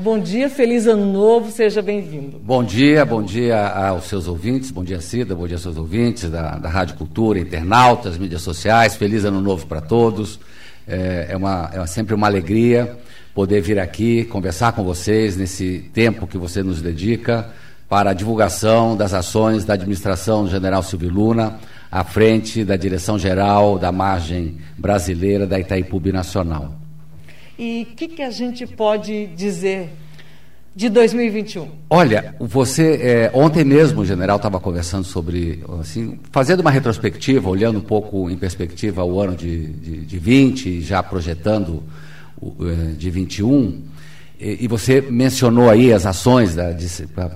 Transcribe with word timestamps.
Bom 0.00 0.16
dia, 0.20 0.48
feliz 0.48 0.86
ano 0.86 1.12
novo, 1.12 1.50
seja 1.50 1.82
bem-vindo. 1.82 2.38
Bom 2.38 2.62
dia, 2.62 3.04
bom 3.04 3.20
dia 3.20 3.66
aos 3.66 4.04
seus 4.04 4.28
ouvintes, 4.28 4.70
bom 4.70 4.84
dia 4.84 5.00
Cida, 5.00 5.34
bom 5.34 5.44
dia 5.44 5.56
aos 5.56 5.62
seus 5.62 5.76
ouvintes 5.76 6.30
da, 6.30 6.56
da 6.56 6.68
Rádio 6.68 6.94
Cultura, 6.94 7.40
internautas, 7.40 8.16
mídias 8.16 8.42
sociais, 8.42 8.94
feliz 8.94 9.24
ano 9.24 9.40
novo 9.40 9.66
para 9.66 9.80
todos. 9.80 10.38
É, 10.86 11.26
é, 11.30 11.36
uma, 11.36 11.68
é 11.74 11.84
sempre 11.88 12.14
uma 12.14 12.28
alegria 12.28 12.96
poder 13.34 13.60
vir 13.60 13.80
aqui 13.80 14.22
conversar 14.26 14.70
com 14.70 14.84
vocês 14.84 15.36
nesse 15.36 15.90
tempo 15.92 16.28
que 16.28 16.38
você 16.38 16.62
nos 16.62 16.80
dedica 16.80 17.50
para 17.88 18.10
a 18.10 18.14
divulgação 18.14 18.96
das 18.96 19.12
ações 19.12 19.64
da 19.64 19.74
administração 19.74 20.44
do 20.44 20.50
General 20.50 20.80
Silvio 20.80 21.10
Luna 21.10 21.58
à 21.90 22.04
frente 22.04 22.64
da 22.64 22.76
direção-geral 22.76 23.80
da 23.80 23.90
margem 23.90 24.58
brasileira 24.78 25.44
da 25.44 25.58
Itaipu 25.58 26.00
Nacional. 26.12 26.77
E 27.58 27.88
o 27.90 27.96
que, 27.96 28.06
que 28.06 28.22
a 28.22 28.30
gente 28.30 28.64
pode 28.66 29.26
dizer 29.28 29.90
de 30.76 30.88
2021? 30.88 31.68
Olha, 31.90 32.36
você 32.38 33.00
é, 33.02 33.30
ontem 33.34 33.64
mesmo 33.64 34.02
o 34.02 34.06
general 34.06 34.36
estava 34.36 34.60
conversando 34.60 35.02
sobre, 35.02 35.64
assim, 35.80 36.20
fazendo 36.30 36.60
uma 36.60 36.70
retrospectiva, 36.70 37.50
olhando 37.50 37.80
um 37.80 37.82
pouco 37.82 38.30
em 38.30 38.36
perspectiva 38.36 39.02
o 39.02 39.20
ano 39.20 39.34
de, 39.34 39.66
de, 39.66 40.06
de 40.06 40.18
20, 40.20 40.80
já 40.82 41.02
projetando 41.02 41.82
o, 42.40 42.54
é, 42.64 42.92
de 42.92 43.10
21. 43.10 43.82
E, 44.38 44.58
e, 44.60 44.68
você 44.68 45.00
mencionou 45.00 45.68
aí 45.68 45.92
as 45.92 46.06
ações 46.06 46.54
da, 46.54 46.70
de, 46.70 46.86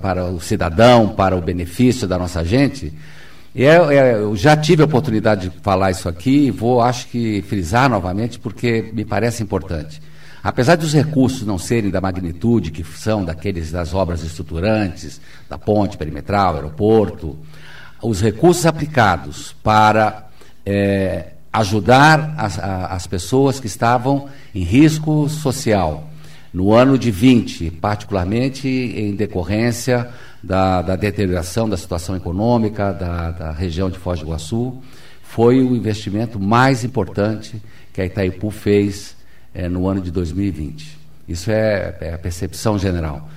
para 0.01 0.23
o 0.31 0.39
cidadão, 0.39 1.09
para 1.09 1.35
o 1.35 1.41
benefício 1.41 2.07
da 2.07 2.17
nossa 2.17 2.45
gente. 2.45 2.93
E 3.53 3.65
é, 3.65 3.75
é, 3.75 4.13
eu 4.15 4.37
já 4.37 4.55
tive 4.55 4.83
a 4.83 4.85
oportunidade 4.85 5.49
de 5.49 5.59
falar 5.61 5.91
isso 5.91 6.07
aqui 6.07 6.47
e 6.47 6.51
vou, 6.51 6.81
acho 6.81 7.07
que, 7.07 7.41
frisar 7.41 7.89
novamente, 7.89 8.39
porque 8.39 8.89
me 8.93 9.03
parece 9.03 9.43
importante. 9.43 10.01
Apesar 10.43 10.75
dos 10.75 10.93
recursos 10.93 11.47
não 11.47 11.57
serem 11.57 11.89
da 11.89 12.01
magnitude 12.01 12.69
que 12.69 12.83
são 12.83 13.23
daqueles 13.23 13.71
das 13.71 13.93
obras 13.93 14.23
estruturantes, 14.23 15.21
da 15.49 15.57
ponte 15.57 15.95
perimetral, 15.95 16.55
aeroporto, 16.55 17.37
os 18.01 18.21
recursos 18.21 18.65
aplicados 18.65 19.55
para 19.63 20.27
é, 20.65 21.27
ajudar 21.51 22.35
as, 22.37 22.59
as 22.59 23.07
pessoas 23.07 23.61
que 23.61 23.67
estavam 23.67 24.27
em 24.53 24.63
risco 24.63 25.29
social 25.29 26.09
no 26.53 26.73
ano 26.73 26.97
de 26.97 27.09
20, 27.09 27.71
particularmente 27.71 28.67
em 28.67 29.15
decorrência 29.15 30.09
da, 30.43 30.81
da 30.81 30.97
deterioração 30.97 31.69
da 31.69 31.77
situação 31.77 32.17
econômica 32.17 32.91
da, 32.91 33.31
da 33.31 33.51
região 33.51 33.89
de 33.89 33.97
Foz 33.97 34.19
do 34.19 34.25
Iguaçu, 34.25 34.75
foi 35.23 35.61
o 35.61 35.73
investimento 35.73 36.37
mais 36.37 36.83
importante 36.83 37.61
que 37.93 38.01
a 38.01 38.05
Itaipu 38.05 38.51
fez 38.51 39.15
é, 39.53 39.69
no 39.69 39.87
ano 39.87 40.01
de 40.01 40.11
2020. 40.11 40.99
Isso 41.27 41.51
é, 41.51 41.95
é 42.01 42.13
a 42.13 42.17
percepção 42.17 42.77
general. 42.77 43.29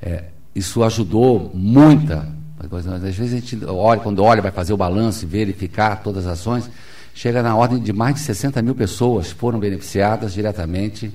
É, 0.00 0.24
isso 0.54 0.82
ajudou 0.82 1.50
muita. 1.54 2.28
Às 2.58 3.16
vezes 3.16 3.32
a 3.32 3.36
gente 3.36 3.64
olha, 3.66 4.00
quando 4.00 4.22
olha, 4.22 4.40
vai 4.40 4.50
fazer 4.50 4.72
o 4.72 4.76
balanço 4.76 5.24
e 5.24 5.28
verificar 5.28 6.02
todas 6.02 6.26
as 6.26 6.40
ações, 6.40 6.70
chega 7.14 7.42
na 7.42 7.54
ordem 7.54 7.78
de 7.78 7.92
mais 7.92 8.14
de 8.14 8.20
60 8.20 8.62
mil 8.62 8.74
pessoas 8.74 9.30
foram 9.30 9.58
beneficiadas 9.58 10.32
diretamente 10.32 11.12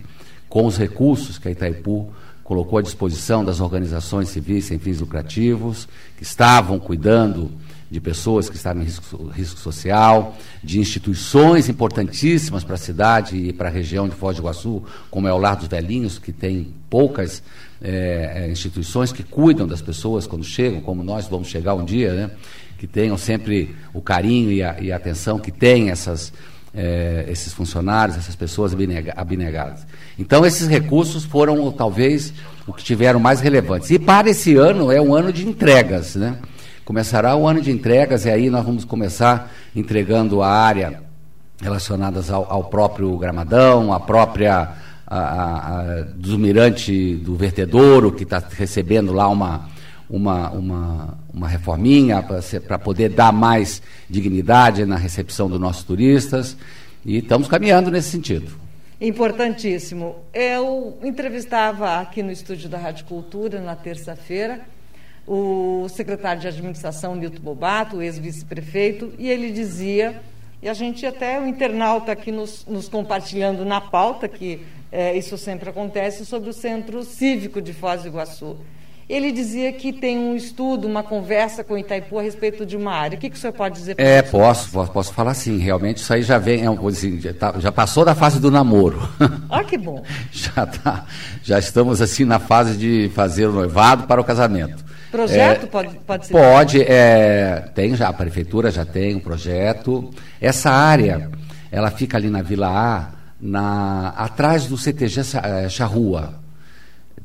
com 0.47 0.65
os 0.65 0.77
recursos 0.77 1.37
que 1.37 1.47
a 1.47 1.51
Itaipu 1.51 2.11
colocou 2.43 2.79
à 2.79 2.81
disposição 2.81 3.45
das 3.45 3.59
organizações 3.59 4.29
civis 4.29 4.65
sem 4.65 4.79
fins 4.79 4.99
lucrativos, 4.99 5.87
que 6.17 6.23
estavam 6.23 6.79
cuidando 6.79 7.51
de 7.89 7.99
pessoas 7.99 8.49
que 8.49 8.55
estavam 8.55 8.81
em 8.81 8.85
risco, 8.85 9.27
risco 9.29 9.59
social, 9.59 10.37
de 10.63 10.79
instituições 10.79 11.67
importantíssimas 11.67 12.63
para 12.63 12.75
a 12.75 12.77
cidade 12.77 13.35
e 13.35 13.51
para 13.51 13.69
a 13.69 13.71
região 13.71 14.07
de 14.07 14.15
Foz 14.15 14.37
do 14.37 14.43
Iguaçu, 14.43 14.83
como 15.09 15.27
é 15.27 15.33
o 15.33 15.37
Lar 15.37 15.55
dos 15.55 15.67
Velhinhos, 15.67 16.19
que 16.19 16.31
tem 16.31 16.73
poucas 16.89 17.41
é, 17.81 18.47
instituições 18.51 19.11
que 19.11 19.23
cuidam 19.23 19.67
das 19.67 19.81
pessoas 19.81 20.27
quando 20.27 20.43
chegam, 20.43 20.81
como 20.81 21.03
nós 21.03 21.27
vamos 21.27 21.47
chegar 21.47 21.73
um 21.73 21.83
dia, 21.83 22.13
né? 22.13 22.31
que 22.77 22.87
tenham 22.87 23.17
sempre 23.17 23.75
o 23.93 24.01
carinho 24.01 24.51
e 24.51 24.63
a, 24.63 24.79
e 24.79 24.91
a 24.91 24.95
atenção 24.95 25.37
que 25.37 25.51
têm 25.51 25.89
essas, 25.89 26.31
é, 26.73 27.25
esses 27.27 27.51
funcionários, 27.51 28.17
essas 28.17 28.35
pessoas 28.35 28.73
abnegadas. 29.15 29.85
Então, 30.17 30.45
esses 30.45 30.67
recursos 30.67 31.25
foram, 31.25 31.71
talvez, 31.71 32.33
o 32.65 32.71
que 32.71 32.83
tiveram 32.83 33.19
mais 33.19 33.41
relevantes. 33.41 33.91
E 33.91 33.99
para 33.99 34.29
esse 34.29 34.55
ano, 34.55 34.91
é 34.91 35.01
um 35.01 35.13
ano 35.13 35.33
de 35.33 35.45
entregas, 35.45 36.15
né? 36.15 36.37
Começará 36.89 37.35
o 37.35 37.47
ano 37.47 37.61
de 37.61 37.69
entregas 37.69 38.25
e 38.25 38.31
aí 38.31 38.49
nós 38.49 38.65
vamos 38.65 38.83
começar 38.83 39.53
entregando 39.75 40.41
a 40.41 40.49
área 40.49 41.03
relacionadas 41.61 42.31
ao, 42.31 42.51
ao 42.51 42.63
próprio 42.63 43.15
Gramadão, 43.15 43.93
a 43.93 43.99
própria 43.99 44.69
a, 45.05 45.19
a, 45.19 45.81
a, 45.81 46.01
do 46.15 46.39
mirante 46.39 47.13
do 47.17 47.35
Vertedouro, 47.35 48.11
que 48.11 48.23
está 48.23 48.39
recebendo 48.39 49.13
lá 49.13 49.27
uma, 49.27 49.69
uma, 50.09 50.49
uma, 50.49 51.17
uma 51.31 51.47
reforminha 51.47 52.25
para 52.67 52.79
poder 52.79 53.09
dar 53.09 53.31
mais 53.31 53.83
dignidade 54.09 54.83
na 54.83 54.95
recepção 54.95 55.47
dos 55.47 55.59
nossos 55.59 55.83
turistas. 55.83 56.57
E 57.05 57.17
estamos 57.17 57.47
caminhando 57.47 57.91
nesse 57.91 58.09
sentido. 58.09 58.51
Importantíssimo. 58.99 60.15
Eu 60.33 60.97
entrevistava 61.03 61.99
aqui 61.99 62.23
no 62.23 62.31
estúdio 62.31 62.67
da 62.67 62.79
Rádio 62.79 63.05
Cultura 63.05 63.61
na 63.61 63.75
terça-feira 63.75 64.61
o 65.29 65.87
secretário 65.89 66.41
de 66.41 66.47
administração, 66.47 67.15
Nilton 67.15 67.39
Bobato, 67.39 67.97
o 67.97 68.01
ex-vice-prefeito, 68.01 69.13
e 69.19 69.29
ele 69.29 69.51
dizia, 69.51 70.19
e 70.59 70.67
a 70.67 70.73
gente 70.73 71.05
até, 71.05 71.39
o 71.39 71.45
internauta 71.45 72.11
aqui 72.11 72.31
nos, 72.31 72.65
nos 72.65 72.89
compartilhando 72.89 73.63
na 73.63 73.79
pauta, 73.79 74.27
que 74.27 74.65
é, 74.91 75.15
isso 75.15 75.37
sempre 75.37 75.69
acontece, 75.69 76.25
sobre 76.25 76.49
o 76.49 76.53
Centro 76.53 77.03
Cívico 77.03 77.61
de 77.61 77.73
Foz 77.73 78.01
do 78.01 78.07
Iguaçu. 78.07 78.57
Ele 79.07 79.31
dizia 79.31 79.71
que 79.71 79.93
tem 79.93 80.17
um 80.17 80.35
estudo, 80.35 80.87
uma 80.87 81.03
conversa 81.03 81.63
com 81.63 81.77
Itaipu 81.77 82.17
a 82.17 82.23
respeito 82.23 82.65
de 82.65 82.75
uma 82.75 82.91
área. 82.91 83.15
O 83.15 83.19
que, 83.19 83.29
que 83.29 83.35
o 83.35 83.39
senhor 83.39 83.53
pode 83.53 83.75
dizer? 83.75 83.95
É, 83.99 84.23
posso, 84.23 84.71
posso, 84.71 84.91
posso 84.91 85.13
falar 85.13 85.35
sim. 85.35 85.57
Realmente 85.57 85.97
isso 85.97 86.11
aí 86.11 86.23
já 86.23 86.39
vem, 86.39 86.63
é 86.63 86.87
assim, 86.87 87.19
já, 87.19 87.33
tá, 87.33 87.53
já, 87.57 87.71
passou 87.71 88.03
da 88.03 88.15
fase 88.15 88.39
do 88.39 88.49
namoro. 88.49 88.99
Ah, 89.49 89.63
que 89.63 89.77
bom. 89.77 90.03
já, 90.31 90.65
tá, 90.65 91.05
já 91.43 91.57
estamos 91.57 92.01
assim 92.01 92.23
na 92.23 92.37
fase 92.37 92.77
de 92.77 93.09
fazer 93.15 93.47
o 93.47 93.51
noivado 93.51 94.05
para 94.05 94.21
o 94.21 94.23
casamento. 94.23 94.88
Projeto 95.11 95.63
é, 95.63 95.67
pode, 95.67 95.95
pode 96.05 96.27
ser? 96.27 96.33
Pode, 96.33 96.81
é, 96.81 97.69
tem 97.73 97.95
já, 97.95 98.09
a 98.09 98.13
prefeitura 98.13 98.69
já 98.69 98.85
tem 98.85 99.15
um 99.15 99.19
projeto. 99.19 100.11
Essa 100.39 100.69
área, 100.69 101.29
ela 101.71 101.89
fica 101.89 102.17
ali 102.17 102.29
na 102.29 102.41
Vila 102.41 102.67
A, 102.67 103.09
na, 103.41 104.09
atrás 104.09 104.67
do 104.67 104.77
CTG 104.77 105.21
é, 105.41 105.69
Charrua. 105.69 106.35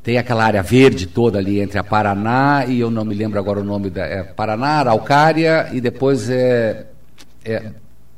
Tem 0.01 0.17
aquela 0.17 0.45
área 0.45 0.61
verde 0.61 1.07
toda 1.07 1.39
ali 1.39 1.59
entre 1.59 1.79
a 1.79 1.83
Paraná 1.83 2.65
e 2.67 2.79
eu 2.79 2.91
não 2.91 3.03
me 3.03 3.15
lembro 3.15 3.39
agora 3.39 3.59
o 3.59 3.63
nome 3.63 3.89
da. 3.89 4.05
É 4.05 4.23
Paraná, 4.23 4.79
Araucária 4.79 5.69
e 5.71 5.81
depois 5.81 6.29
é, 6.29 6.85
é. 7.43 7.71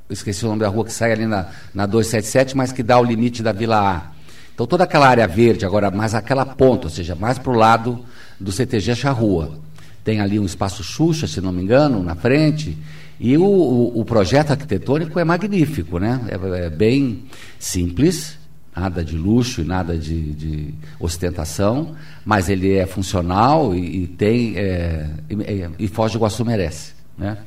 esqueci 0.10 0.46
o 0.46 0.50
nome 0.50 0.62
da 0.62 0.68
rua 0.68 0.86
que 0.86 0.92
sai 0.92 1.14
ali 1.14 1.26
na, 1.26 1.48
na 1.74 1.86
277, 1.86 2.56
mas 2.56 2.72
que 2.72 2.84
dá 2.84 3.00
o 3.00 3.04
limite 3.04 3.42
da 3.42 3.52
Vila 3.52 3.80
A. 3.80 4.12
Então 4.54 4.66
toda 4.66 4.84
aquela 4.86 5.08
área 5.08 5.28
verde, 5.28 5.66
agora 5.66 5.92
mais 5.92 6.14
aquela 6.14 6.46
ponta, 6.46 6.88
ou 6.88 6.90
seja, 6.90 7.16
mais 7.16 7.38
para 7.38 7.52
o 7.52 7.56
lado 7.56 8.04
do 8.40 8.52
CTG 8.52 8.96
Charrua. 8.96 9.60
Tem 10.04 10.22
ali 10.22 10.40
um 10.40 10.46
espaço 10.46 10.84
Xuxa, 10.84 11.28
se 11.28 11.42
não 11.42 11.52
me 11.52 11.62
engano, 11.62 12.02
na 12.02 12.16
frente. 12.16 12.78
E 13.20 13.36
o, 13.38 13.44
o, 13.44 14.00
o 14.00 14.06
projeto 14.06 14.52
arquitetônico 14.52 15.20
é 15.20 15.24
magnífico, 15.24 16.00
né? 16.00 16.22
É, 16.30 16.66
é, 16.66 16.70
bem 16.70 17.24
simples, 17.60 18.38
nada 18.76 19.04
de 19.04 19.18
luxo 19.18 19.62
e 19.62 19.64
nada 19.64 19.98
de, 19.98 20.34
de 20.34 20.74
ostentação, 21.00 21.96
mas 22.24 22.48
ele 22.48 22.74
é 22.74 22.86
funcional 22.86 23.74
e, 23.76 24.04
e 24.04 24.08
tem 24.08 24.56
é, 24.56 25.10
e, 25.30 25.86
e 25.86 25.88
Foz 25.88 26.12
do 26.12 26.20
Iguaçu 26.20 26.46
merece, 26.46 26.94
né? 27.18 27.38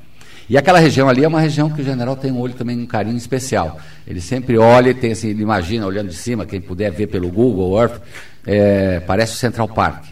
E 0.49 0.59
aquela 0.59 0.81
região 0.81 1.09
ali 1.09 1.23
é 1.23 1.29
uma 1.29 1.41
região 1.41 1.71
que 1.71 1.81
o 1.81 1.85
general 1.85 2.17
tem 2.17 2.33
um 2.33 2.41
olho 2.41 2.55
também 2.55 2.77
um 2.77 2.85
carinho 2.85 3.17
especial. 3.17 3.79
Ele 4.05 4.21
sempre 4.21 4.59
olha 4.59 4.91
e 4.91 4.95
tem 4.95 5.13
assim, 5.13 5.29
ele 5.29 5.43
imagina 5.43 5.87
olhando 5.87 6.09
de 6.09 6.17
cima, 6.17 6.45
quem 6.45 6.61
puder 6.61 6.91
ver 6.91 7.07
pelo 7.07 7.29
Google 7.29 7.81
Earth, 7.81 8.03
é, 8.45 8.99
parece 8.99 9.35
o 9.35 9.37
Central 9.37 9.69
Park. 9.69 10.07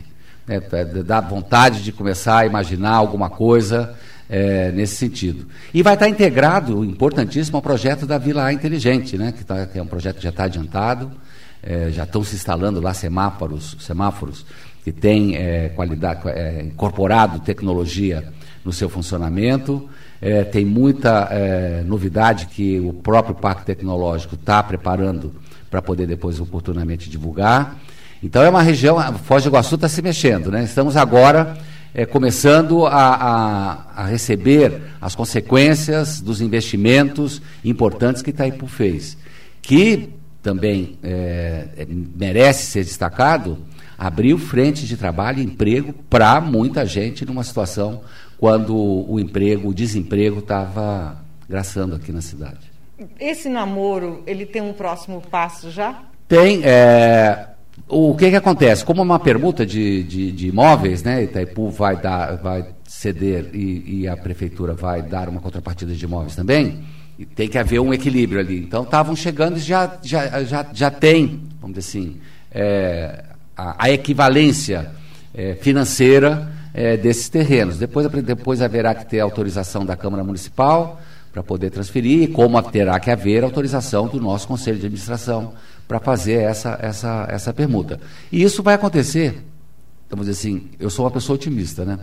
Né, 0.49 0.61
dá 1.05 1.21
vontade 1.21 1.83
de 1.83 1.93
começar 1.93 2.39
a 2.39 2.47
imaginar 2.47 2.93
alguma 2.93 3.29
coisa 3.29 3.95
é, 4.29 4.73
nesse 4.73 4.97
sentido. 4.97 5.47
E 5.73 5.83
vai 5.83 5.95
estar 5.95 6.09
integrado, 6.09 6.85
importantíssimo, 6.85 7.57
ao 7.59 7.63
projeto 7.63 8.07
da 8.07 8.19
Vila 8.19 8.45
A 8.45 8.53
Inteligente, 8.53 9.17
né, 9.19 9.33
que, 9.33 9.45
tá, 9.45 9.67
que 9.67 9.79
é 9.79 9.83
um 9.83 9.87
projeto 9.87 10.17
que 10.17 10.23
já 10.23 10.31
está 10.31 10.45
adiantado, 10.45 11.11
é, 11.63 11.91
já 11.91 12.05
estão 12.05 12.25
se 12.25 12.35
instalando 12.35 12.81
lá 12.81 12.95
semáforos, 12.95 13.77
semáforos 13.81 14.47
que 14.85 14.93
têm 14.93 15.37
é, 15.37 15.69
qualidade, 15.71 16.27
é, 16.29 16.63
incorporado 16.63 17.41
tecnologia 17.41 18.33
no 18.65 18.73
seu 18.73 18.89
funcionamento. 18.89 19.89
É, 20.21 20.45
tem 20.45 20.65
muita 20.65 21.29
é, 21.31 21.83
novidade 21.85 22.47
que 22.47 22.81
o 22.81 22.93
próprio 22.93 23.35
Parque 23.35 23.67
Tecnológico 23.67 24.35
está 24.35 24.63
preparando 24.63 25.35
para 25.71 25.83
poder 25.83 26.07
depois 26.07 26.41
oportunamente 26.41 27.11
divulgar. 27.11 27.77
Então 28.23 28.43
é 28.43 28.49
uma 28.49 28.63
região, 28.63 28.97
Foz 29.19 29.45
do 29.45 29.51
Iguaçu 29.51 29.77
está 29.77 29.89
se 29.89 30.03
mexendo, 30.03 30.51
né? 30.51 30.65
Estamos 30.65 30.97
agora 30.97 31.57
é, 31.95 32.05
começando 32.05 32.87
a, 32.87 32.91
a, 32.93 34.03
a, 34.03 34.07
receber 34.07 34.81
as 35.01 35.15
consequências 35.15 36.21
dos 36.21 36.41
investimentos 36.41 37.41
importantes 37.65 38.23
que 38.23 38.31
Itaipu 38.31 38.67
fez, 38.67 39.17
que 39.63 40.11
também 40.43 40.99
é, 41.03 41.87
merece 42.17 42.67
ser 42.67 42.85
destacado 42.85 43.59
abriu 43.99 44.39
frente 44.39 44.87
de 44.87 44.97
trabalho 44.97 45.41
e 45.41 45.45
emprego 45.45 45.93
para 46.09 46.41
muita 46.41 46.87
gente 46.87 47.27
numa 47.27 47.43
situação 47.43 48.03
quando 48.39 48.77
o 48.77 49.19
emprego, 49.19 49.69
o 49.69 49.75
desemprego 49.75 50.39
estava 50.39 51.21
graçando 51.49 51.97
aqui 51.97 52.13
na 52.13 52.21
cidade. 52.21 52.71
Esse 53.19 53.49
namoro, 53.49 54.23
ele 54.27 54.47
tem 54.47 54.63
um 54.63 54.73
próximo 54.73 55.21
passo 55.21 55.71
já? 55.71 56.03
Tem. 56.29 56.61
É, 56.65 57.49
o 57.87 58.15
que, 58.15 58.31
que 58.31 58.37
acontece? 58.37 58.85
Como 58.85 59.01
é 59.01 59.05
uma 59.05 59.19
permuta 59.19 59.65
de, 59.65 60.03
de, 60.03 60.33
de 60.33 60.49
imóveis, 60.49 61.03
né? 61.03 61.25
Itaipu 61.25 61.71
vai, 61.71 61.97
dar, 61.97 62.37
vai 62.37 62.67
ceder 62.87 63.51
e, 63.55 64.01
e, 64.01 64.09
a 64.09 64.17
prefeitura 64.17 64.75
vai 64.75 65.03
dar 65.03 65.29
uma 65.29 65.41
contrapartida 65.41 65.95
de 65.95 66.05
imóveis 66.05 66.35
também, 66.35 66.83
tem 67.35 67.49
que 67.49 67.59
haver 67.59 67.81
um 67.81 67.93
equilíbrio 67.93 68.41
ali. 68.41 68.59
Então 68.59 68.83
estavam 68.83 69.15
chegando 69.15 69.57
e 69.57 69.61
já, 69.61 69.99
já, 70.03 70.43
já, 70.45 70.67
já 70.73 70.91
tem, 70.91 71.43
vamos 71.61 71.77
dizer 71.77 71.89
assim, 71.89 72.17
é, 72.51 73.25
a, 73.57 73.85
a, 73.85 73.91
equivalência 73.91 74.91
é, 75.35 75.55
financeira 75.55 76.51
é, 76.73 76.97
desses 76.97 77.29
terrenos. 77.29 77.79
Depois, 77.79 78.07
depois 78.23 78.63
haverá 78.63 78.95
que 78.95 79.07
ter 79.07 79.21
autorização 79.21 79.85
da 79.85 79.97
Câmara 79.97 80.25
Municipal 80.25 81.01
para 81.33 81.43
poder 81.43 81.71
transferir, 81.71 82.23
e 82.23 82.27
como 82.29 82.61
terá 82.63 82.99
que 82.99 83.11
haver 83.11 83.45
autorização 83.45 84.09
do 84.09 84.21
nosso 84.21 84.49
Conselho 84.49 84.79
de 84.79 84.87
Administração 84.87 85.53
para 85.89 85.99
fazer 85.99 86.43
essa, 86.43 86.79
essa, 86.81 87.27
essa 87.31 87.53
permuta. 87.53 87.99
E 88.31 88.43
isso 88.43 88.63
vai 88.63 88.75
acontecer 88.75 89.43
vamos 90.11 90.27
dizer 90.27 90.41
assim, 90.41 90.71
eu 90.81 90.89
sou 90.89 91.05
uma 91.05 91.11
pessoa 91.11 91.35
otimista, 91.35 91.85
né? 91.85 91.99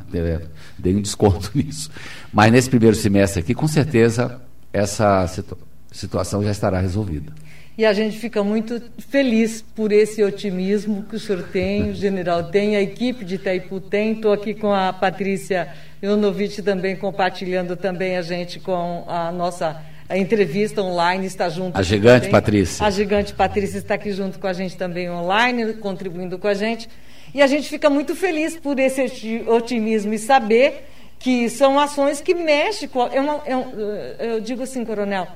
Dei 0.78 0.96
um 0.96 1.02
desconto 1.02 1.52
nisso. 1.58 1.90
Mas 2.32 2.52
nesse 2.52 2.70
primeiro 2.70 2.96
semestre 2.96 3.40
aqui, 3.40 3.56
com 3.56 3.68
certeza, 3.68 4.40
essa 4.72 5.26
situ 5.28 5.58
situação 5.92 6.44
já 6.44 6.52
estará 6.52 6.80
resolvida. 6.80 7.32
E 7.78 7.86
a 7.86 7.94
gente 7.94 8.18
fica 8.18 8.44
muito 8.44 8.82
feliz 9.10 9.62
por 9.62 9.94
esse 9.94 10.22
otimismo 10.22 11.04
que 11.04 11.16
o 11.16 11.20
senhor 11.20 11.44
tem, 11.44 11.90
o 11.90 11.96
general 11.96 12.44
tem, 12.44 12.76
a 12.76 12.82
equipe 12.82 13.24
de 13.24 13.36
Itaipu 13.36 13.80
tem. 13.80 14.14
Estou 14.14 14.34
aqui 14.34 14.54
com 14.54 14.74
a 14.74 14.92
Patrícia 14.92 15.74
Ionovitch 16.04 16.60
também 16.60 16.98
compartilhando 16.98 17.78
também 17.78 18.18
a 18.18 18.22
gente 18.22 18.60
com 18.60 19.06
a 19.08 19.32
nossa 19.32 19.82
a 20.08 20.18
entrevista 20.18 20.82
online, 20.82 21.26
está 21.26 21.50
junto. 21.50 21.78
A 21.78 21.82
gigante 21.82 22.28
também. 22.28 22.32
Patrícia. 22.32 22.86
A 22.86 22.90
gigante 22.90 23.34
Patrícia 23.34 23.78
está 23.80 23.96
aqui 23.96 24.12
junto 24.12 24.40
com 24.40 24.48
a 24.48 24.54
gente 24.54 24.78
também 24.78 25.10
online, 25.10 25.74
contribuindo 25.74 26.38
com 26.38 26.48
a 26.48 26.54
gente. 26.54 26.88
E 27.34 27.42
a 27.42 27.48
gente 27.48 27.68
fica 27.68 27.90
muito 27.90 28.16
feliz 28.16 28.56
por 28.56 28.80
esse 28.80 29.44
otimismo 29.48 30.14
e 30.14 30.20
saber 30.20 30.86
que 31.18 31.50
são 31.50 31.80
ações 31.80 32.22
que 32.22 32.36
mexem 32.36 32.88
com. 32.88 33.04
É 33.08 33.18
é 34.20 34.36
eu 34.36 34.42
digo 34.42 34.64
assim, 34.64 34.86
coronel, 34.86 35.28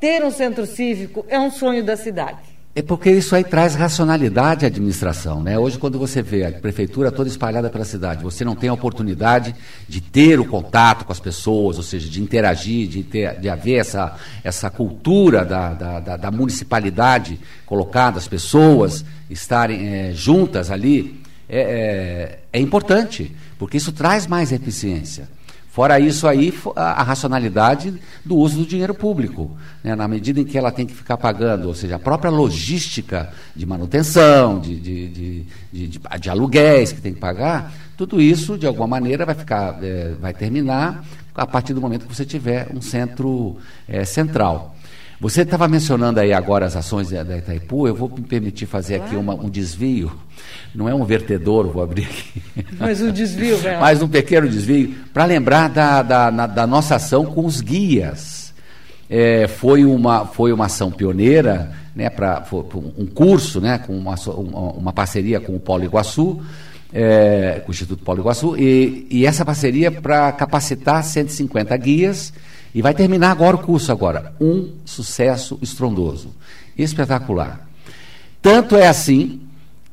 ter 0.00 0.24
um 0.24 0.30
centro 0.30 0.66
cívico 0.66 1.24
é 1.28 1.38
um 1.38 1.50
sonho 1.50 1.84
da 1.84 1.96
cidade. 1.96 2.49
É 2.80 2.82
porque 2.82 3.10
isso 3.10 3.36
aí 3.36 3.44
traz 3.44 3.74
racionalidade 3.74 4.64
à 4.64 4.68
administração. 4.68 5.42
Né? 5.42 5.58
Hoje, 5.58 5.76
quando 5.76 5.98
você 5.98 6.22
vê 6.22 6.46
a 6.46 6.50
prefeitura 6.50 7.12
toda 7.12 7.28
espalhada 7.28 7.68
pela 7.68 7.84
cidade, 7.84 8.22
você 8.22 8.42
não 8.42 8.56
tem 8.56 8.70
a 8.70 8.72
oportunidade 8.72 9.54
de 9.86 10.00
ter 10.00 10.40
o 10.40 10.46
contato 10.46 11.04
com 11.04 11.12
as 11.12 11.20
pessoas, 11.20 11.76
ou 11.76 11.82
seja, 11.82 12.08
de 12.08 12.22
interagir, 12.22 12.88
de, 12.88 13.02
ter, 13.02 13.38
de 13.38 13.50
haver 13.50 13.80
essa, 13.80 14.16
essa 14.42 14.70
cultura 14.70 15.44
da, 15.44 15.74
da, 15.74 16.00
da, 16.00 16.16
da 16.16 16.30
municipalidade 16.30 17.38
colocada, 17.66 18.16
as 18.16 18.26
pessoas 18.26 19.04
estarem 19.28 19.86
é, 19.86 20.12
juntas 20.14 20.70
ali, 20.70 21.20
é, 21.50 21.60
é, 21.60 22.38
é 22.50 22.60
importante, 22.62 23.30
porque 23.58 23.76
isso 23.76 23.92
traz 23.92 24.26
mais 24.26 24.52
eficiência. 24.52 25.28
Fora 25.70 26.00
isso 26.00 26.26
aí, 26.26 26.52
a, 26.74 27.02
racionalidade 27.04 27.94
do 28.24 28.36
uso 28.36 28.58
do 28.58 28.66
dinheiro 28.66 28.92
público. 28.92 29.56
Né? 29.84 29.94
Na 29.94 30.08
medida 30.08 30.40
em 30.40 30.44
que 30.44 30.58
ela 30.58 30.72
tem 30.72 30.84
que 30.84 30.94
ficar 30.94 31.16
pagando, 31.16 31.68
ou 31.68 31.74
seja, 31.74 31.94
a 31.94 31.98
própria 31.98 32.30
logística 32.30 33.32
de 33.54 33.64
manutenção, 33.64 34.58
de, 34.58 34.74
de, 34.74 35.44
de, 35.72 35.88
de, 35.88 36.30
aluguéis 36.30 36.92
que 36.92 37.00
tem 37.00 37.14
que 37.14 37.20
pagar, 37.20 37.72
tudo 37.96 38.20
isso, 38.20 38.58
de 38.58 38.66
alguma 38.66 38.88
maneira, 38.88 39.24
vai 39.24 39.34
ficar, 39.34 39.78
é, 39.80 40.12
vai 40.20 40.34
terminar 40.34 41.04
a 41.34 41.46
partir 41.46 41.72
do 41.72 41.80
momento 41.80 42.06
que 42.06 42.14
você 42.14 42.24
tiver 42.24 42.68
um 42.74 42.80
centro 42.80 43.56
é, 43.88 44.04
central. 44.04 44.74
Você 45.20 45.42
estava 45.42 45.68
mencionando 45.68 46.18
aí 46.18 46.32
agora 46.32 46.64
as 46.64 46.74
ações 46.74 47.10
da 47.10 47.36
Itaipu, 47.36 47.86
eu 47.86 47.94
vou 47.94 48.08
me 48.08 48.22
permitir 48.22 48.64
fazer 48.64 48.94
aqui 48.94 49.14
uma, 49.14 49.34
um 49.34 49.50
desvio. 49.50 50.10
Não 50.74 50.88
é 50.88 50.94
um 50.94 51.04
vertedor, 51.04 51.66
vou 51.70 51.82
abrir 51.82 52.04
aqui. 52.04 52.42
Mas 52.78 53.02
um 53.02 53.12
desvio, 53.12 53.58
velho. 53.60 53.78
Mas 53.78 54.00
um 54.00 54.08
pequeno 54.08 54.48
desvio, 54.48 54.94
para 55.12 55.26
lembrar 55.26 55.68
da, 55.68 56.02
da, 56.02 56.30
na, 56.30 56.46
da, 56.46 56.66
nossa 56.66 56.94
ação 56.94 57.26
com 57.26 57.44
os 57.44 57.60
guias. 57.60 58.54
É, 59.10 59.46
foi, 59.46 59.84
uma, 59.84 60.24
foi 60.24 60.52
uma 60.52 60.66
ação 60.66 60.90
pioneira, 60.90 61.70
né, 61.94 62.08
para 62.08 62.42
um 62.74 63.06
curso, 63.06 63.60
né, 63.60 63.76
com 63.78 63.92
uma, 63.98 64.14
uma 64.14 64.92
parceria 64.92 65.38
com 65.38 65.54
o 65.54 65.60
Polo 65.60 65.84
Iguaçu, 65.84 66.40
é, 66.92 67.60
com 67.66 67.72
o 67.72 67.74
Instituto 67.74 68.04
Polo 68.04 68.20
Iguaçu, 68.20 68.56
e, 68.56 69.06
e 69.10 69.26
essa 69.26 69.44
parceria 69.44 69.90
para 69.90 70.32
capacitar 70.32 71.02
150 71.04 71.76
guias 71.76 72.32
e 72.74 72.82
vai 72.82 72.94
terminar 72.94 73.30
agora 73.30 73.56
o 73.56 73.60
curso 73.60 73.90
agora. 73.90 74.34
Um 74.40 74.72
sucesso 74.84 75.58
estrondoso, 75.60 76.34
espetacular. 76.76 77.68
Tanto 78.40 78.76
é 78.76 78.88
assim 78.88 79.42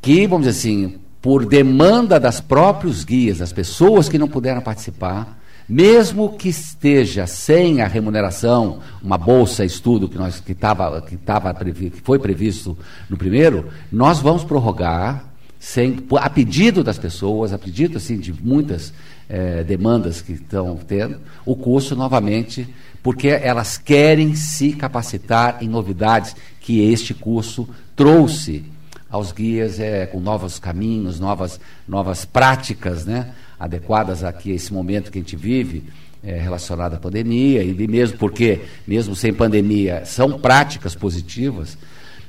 que, 0.01 0.27
vamos 0.27 0.47
dizer 0.47 0.59
assim, 0.59 0.99
por 1.21 1.45
demanda 1.45 2.19
das 2.19 2.39
próprios 2.39 3.03
guias, 3.03 3.39
das 3.39 3.51
pessoas 3.51 4.07
que 4.07 4.17
não 4.17 4.27
puderam 4.27 4.61
participar, 4.61 5.37
mesmo 5.67 6.37
que 6.37 6.47
esteja 6.47 7.27
sem 7.27 7.81
a 7.81 7.87
remuneração, 7.87 8.79
uma 9.03 9.17
bolsa 9.17 9.65
estudo 9.65 10.07
que 10.07 10.17
nós 10.17 10.39
que 10.39 10.53
estava 10.53 11.01
que 11.01 11.17
tava 11.17 11.53
que 11.53 11.91
foi 12.03 12.17
previsto 12.17 12.77
no 13.09 13.17
primeiro, 13.17 13.67
nós 13.91 14.19
vamos 14.19 14.45
prorrogar 14.45 15.26
sem, 15.67 15.97
a 16.15 16.29
pedido 16.29 16.81
das 16.81 16.97
pessoas, 16.97 17.51
a 17.51 17.57
pedido 17.57 17.97
assim 17.97 18.17
de 18.17 18.31
muitas 18.31 18.93
é, 19.27 19.65
demandas 19.65 20.21
que 20.21 20.31
estão 20.31 20.77
tendo, 20.77 21.19
o 21.45 21.57
curso 21.57 21.93
novamente, 21.93 22.73
porque 23.03 23.27
elas 23.27 23.77
querem 23.77 24.33
se 24.33 24.71
capacitar 24.71 25.57
em 25.61 25.67
novidades 25.67 26.37
que 26.61 26.89
este 26.89 27.13
curso 27.13 27.67
trouxe 27.97 28.63
aos 29.09 29.33
guias 29.33 29.77
é, 29.77 30.05
com 30.05 30.21
novos 30.21 30.57
caminhos, 30.57 31.19
novas, 31.19 31.59
novas 31.85 32.23
práticas 32.23 33.05
né, 33.05 33.33
adequadas 33.59 34.23
aqui 34.23 34.53
a 34.53 34.55
esse 34.55 34.71
momento 34.71 35.11
que 35.11 35.17
a 35.17 35.21
gente 35.21 35.35
vive. 35.35 35.83
É, 36.23 36.39
relacionado 36.39 36.95
à 36.95 36.97
pandemia, 36.97 37.61
e 37.63 37.87
mesmo 37.87 38.17
porque, 38.17 38.61
mesmo 38.87 39.15
sem 39.15 39.31
pandemia, 39.31 40.03
são 40.03 40.39
práticas 40.39 40.95
positivas, 40.95 41.77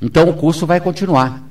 então 0.01 0.29
o 0.29 0.35
curso 0.35 0.67
vai 0.67 0.79
continuar 0.79 1.48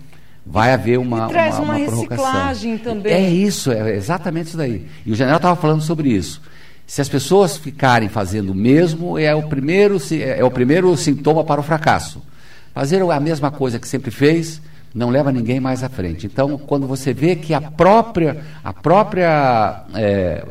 vai 0.49 0.73
haver 0.73 0.97
uma, 0.97 1.25
e 1.25 1.29
traz 1.29 1.55
uma, 1.55 1.63
uma, 1.63 1.73
uma 1.73 1.77
reciclagem 1.77 2.77
também. 2.77 3.13
É 3.13 3.29
isso, 3.29 3.71
é 3.71 3.95
exatamente 3.95 4.47
isso 4.47 4.57
daí. 4.57 4.87
E 5.05 5.11
o 5.11 5.15
general 5.15 5.37
estava 5.37 5.55
falando 5.59 5.81
sobre 5.81 6.09
isso. 6.09 6.41
Se 6.85 7.01
as 7.01 7.09
pessoas 7.09 7.57
ficarem 7.57 8.07
fazendo 8.07 8.51
o 8.51 8.55
mesmo, 8.55 9.17
é 9.17 9.35
o 9.35 9.43
primeiro, 9.43 9.97
é 10.11 10.43
o 10.43 10.49
primeiro 10.49 10.95
sintoma 10.95 11.43
para 11.43 11.59
o 11.59 11.63
fracasso. 11.63 12.23
Fazer 12.73 13.01
a 13.01 13.19
mesma 13.19 13.51
coisa 13.51 13.77
que 13.77 13.87
sempre 13.87 14.09
fez 14.09 14.61
não 14.95 15.09
leva 15.09 15.31
ninguém 15.31 15.59
mais 15.59 15.83
à 15.83 15.89
frente. 15.89 16.25
Então, 16.25 16.57
quando 16.57 16.87
você 16.87 17.13
vê 17.13 17.35
que 17.35 17.53
a 17.53 17.59
própria, 17.59 18.37
a 18.63 18.71
própria 18.71 19.83
é, 19.95 20.45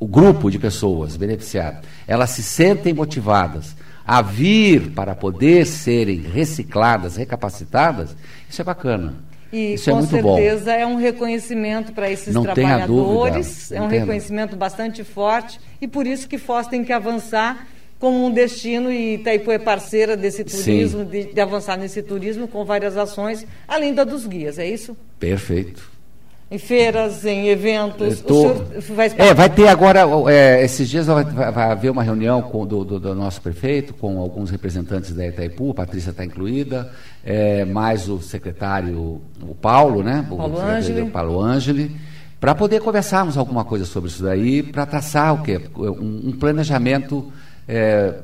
o 0.00 0.06
grupo 0.06 0.50
de 0.50 0.58
pessoas 0.58 1.16
beneficiadas, 1.16 1.84
elas 2.08 2.30
se 2.30 2.42
sentem 2.42 2.92
motivadas 2.92 3.76
a 4.12 4.20
vir 4.20 4.90
para 4.90 5.14
poder 5.14 5.64
serem 5.64 6.20
recicladas, 6.20 7.16
recapacitadas, 7.16 8.14
isso 8.46 8.60
é 8.60 8.64
bacana. 8.64 9.14
E 9.50 9.72
isso 9.72 9.88
é 9.88 9.92
com 9.94 10.00
muito 10.00 10.10
certeza 10.10 10.70
bom. 10.70 10.78
é 10.78 10.86
um 10.86 10.96
reconhecimento 10.96 11.92
para 11.94 12.10
esses 12.10 12.34
Não 12.34 12.42
trabalhadores, 12.42 13.68
dúvida, 13.70 13.76
é 13.76 13.80
um 13.80 13.88
reconhecimento 13.88 14.54
bastante 14.54 15.02
forte 15.02 15.58
e 15.80 15.88
por 15.88 16.06
isso 16.06 16.28
que 16.28 16.36
Foz 16.36 16.66
tem 16.66 16.84
que 16.84 16.92
avançar 16.92 17.66
como 17.98 18.26
um 18.26 18.30
destino 18.30 18.92
e 18.92 19.14
Itaipu 19.14 19.50
é 19.50 19.58
parceira 19.58 20.14
desse 20.14 20.44
turismo, 20.44 21.06
de, 21.06 21.32
de, 21.32 21.40
avançar 21.40 21.78
nesse 21.78 22.02
turismo 22.02 22.46
com 22.46 22.66
várias 22.66 22.98
ações, 22.98 23.46
além 23.66 23.94
da 23.94 24.04
dos 24.04 24.26
guias, 24.26 24.58
é 24.58 24.68
isso? 24.68 24.94
Perfeito 25.18 25.91
em 26.52 26.58
feiras, 26.58 27.24
em 27.24 27.48
eventos. 27.48 28.20
Tô... 28.20 28.52
vai 28.94 29.10
É, 29.16 29.32
vai 29.32 29.48
ter 29.48 29.68
agora, 29.68 30.02
é, 30.30 30.62
esses 30.62 30.86
dias 30.86 31.06
vai, 31.06 31.24
vai, 31.24 31.72
haver 31.72 31.90
uma 31.90 32.02
reunião 32.02 32.42
com, 32.42 32.66
do, 32.66 32.84
do, 32.84 33.00
do, 33.00 33.14
nosso 33.14 33.40
prefeito, 33.40 33.94
com 33.94 34.18
alguns 34.18 34.50
representantes 34.50 35.14
da 35.14 35.26
Itaipu, 35.26 35.70
a 35.70 35.74
Patrícia 35.74 36.10
está 36.10 36.22
incluída, 36.22 36.92
é, 37.24 37.64
mais 37.64 38.06
o 38.06 38.20
secretário, 38.20 39.22
o 39.40 39.54
Paulo, 39.54 40.02
né? 40.02 40.26
Paulo 40.28 40.60
Ângeli. 40.60 41.10
Paulo 41.10 41.40
Ângeli, 41.40 41.96
para 42.38 42.54
poder 42.54 42.82
conversarmos 42.82 43.38
alguma 43.38 43.64
coisa 43.64 43.86
sobre 43.86 44.10
isso 44.10 44.22
daí, 44.22 44.62
para 44.62 44.84
traçar 44.84 45.32
o 45.32 45.42
quê? 45.42 45.58
Um, 45.74 46.28
um 46.28 46.32
planejamento 46.32 47.32
é, 47.66 48.16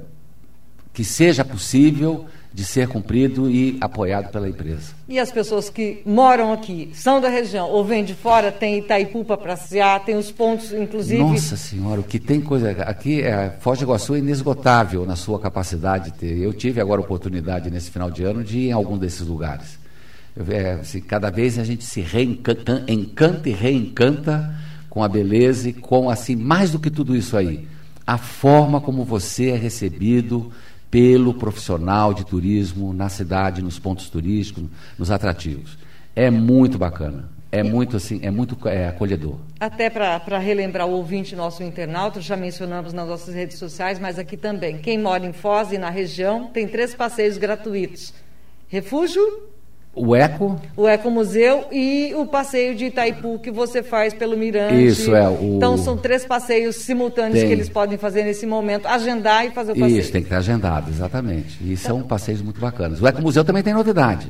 que 0.93 1.03
seja 1.03 1.47
possível 1.47 2.27
de 2.53 2.65
ser 2.65 2.89
cumprido 2.89 3.51
e 3.51 3.77
apoiado 3.81 4.31
pela 4.31 4.49
empresa. 4.49 4.93
E 5.09 5.19
as 5.19 5.31
pessoas 5.31 5.69
que 5.69 6.03
moram 6.05 6.53
aqui, 6.53 6.91
são 6.95 7.21
da 7.21 7.29
região 7.29 7.69
ou 7.69 7.85
vêm 7.85 8.05
de 8.05 8.15
fora, 8.15 8.51
tem 8.51 8.79
Itaipu 8.79 9.25
para 9.25 9.37
passear, 9.37 10.05
tem 10.05 10.17
os 10.17 10.31
pontos, 10.31 10.73
inclusive. 10.73 11.23
Nossa 11.23 11.57
Senhora, 11.57 12.01
o 12.01 12.05
que 12.05 12.19
tem 12.19 12.41
coisa. 12.41 12.71
Aqui, 12.83 13.23
é, 13.23 13.55
Foz 13.61 13.79
do 13.79 13.85
Iguaçu 13.85 14.15
é 14.15 14.19
inesgotável 14.19 15.05
na 15.05 15.15
sua 15.15 15.39
capacidade 15.39 16.11
de 16.11 16.19
ter. 16.19 16.39
Eu 16.39 16.53
tive 16.53 16.81
agora 16.81 17.01
a 17.01 17.05
oportunidade, 17.05 17.71
nesse 17.71 17.91
final 17.91 18.11
de 18.11 18.25
ano, 18.25 18.43
de 18.43 18.59
ir 18.59 18.69
em 18.69 18.73
algum 18.73 18.97
desses 18.97 19.27
lugares. 19.27 19.79
É, 20.49 20.73
assim, 20.81 21.01
cada 21.01 21.31
vez 21.31 21.59
a 21.59 21.65
gente 21.65 21.85
se 21.85 22.01
reencanta, 22.01 22.85
encanta 22.89 23.49
e 23.49 23.53
reencanta 23.53 24.55
com 24.89 25.03
a 25.03 25.09
beleza 25.09 25.69
e 25.69 25.73
com, 25.73 26.09
assim, 26.09 26.35
mais 26.35 26.71
do 26.71 26.79
que 26.79 26.91
tudo 26.91 27.15
isso 27.15 27.37
aí, 27.37 27.69
a 28.07 28.17
forma 28.17 28.81
como 28.81 29.05
você 29.05 29.51
é 29.51 29.57
recebido 29.57 30.51
pelo 30.91 31.35
profissional 31.35 32.15
de 32.15 32.25
turismo 32.25 32.93
na 32.93 33.09
cidade, 33.09 33.63
nos 33.63 33.79
pontos 33.79 34.09
turísticos, 34.09 34.65
nos 34.99 35.11
atrativos. 35.11 35.79
É 36.15 36.31
muito 36.31 36.79
bacana. 36.79 37.31
É 37.51 37.63
muito 37.63 37.97
assim, 37.97 38.21
é 38.23 38.31
muito 38.31 38.57
é, 38.69 38.89
acolhedor. 38.89 39.37
Até 39.59 39.89
para 39.89 40.39
relembrar 40.39 40.87
o 40.87 40.91
ouvinte 40.91 41.35
nosso 41.35 41.63
internauta, 41.63 42.21
já 42.21 42.37
mencionamos 42.37 42.93
nas 42.93 43.09
nossas 43.09 43.35
redes 43.35 43.57
sociais, 43.59 43.99
mas 43.99 44.19
aqui 44.19 44.37
também. 44.37 44.77
Quem 44.79 44.99
mora 44.99 45.25
em 45.25 45.33
Foz 45.33 45.73
e 45.73 45.79
na 45.79 45.89
região 45.89 46.49
tem 46.49 46.69
três 46.69 46.95
passeios 46.95 47.39
gratuitos: 47.39 48.13
Refúgio, 48.69 49.48
o 49.99 50.15
Eco? 50.15 50.61
O 50.77 50.87
Eco 50.87 51.11
Museu 51.11 51.67
e 51.71 52.15
o 52.15 52.27
passeio 52.27 52.75
de 52.75 52.87
Itaipu 52.87 53.39
que 53.39 53.51
você 53.51 53.83
faz 53.83 54.15
pelo 54.15 54.37
Mirante. 54.37 54.87
Isso, 54.87 55.15
é. 55.15 55.29
O... 55.29 55.57
Então 55.57 55.77
são 55.77 55.97
três 55.97 56.25
passeios 56.25 56.77
simultâneos 56.77 57.39
tem. 57.39 57.47
que 57.47 57.53
eles 57.53 57.69
podem 57.69 57.99
fazer 57.99 58.25
nesse 58.25 58.47
momento, 58.47 58.87
agendar 58.87 59.47
e 59.47 59.51
fazer 59.51 59.73
o 59.73 59.77
passeio. 59.77 60.01
Isso, 60.01 60.13
tem 60.13 60.23
que 60.23 60.27
estar 60.27 60.39
agendado, 60.39 60.91
exatamente. 60.91 61.59
E 61.63 61.77
são 61.77 62.03
passeios 62.03 62.41
muito 62.41 62.61
bacanas. 62.61 63.01
O 63.01 63.07
Eco 63.07 63.21
Museu 63.23 63.45
também 63.45 63.63
tem 63.63 63.75
novidade. 63.75 64.29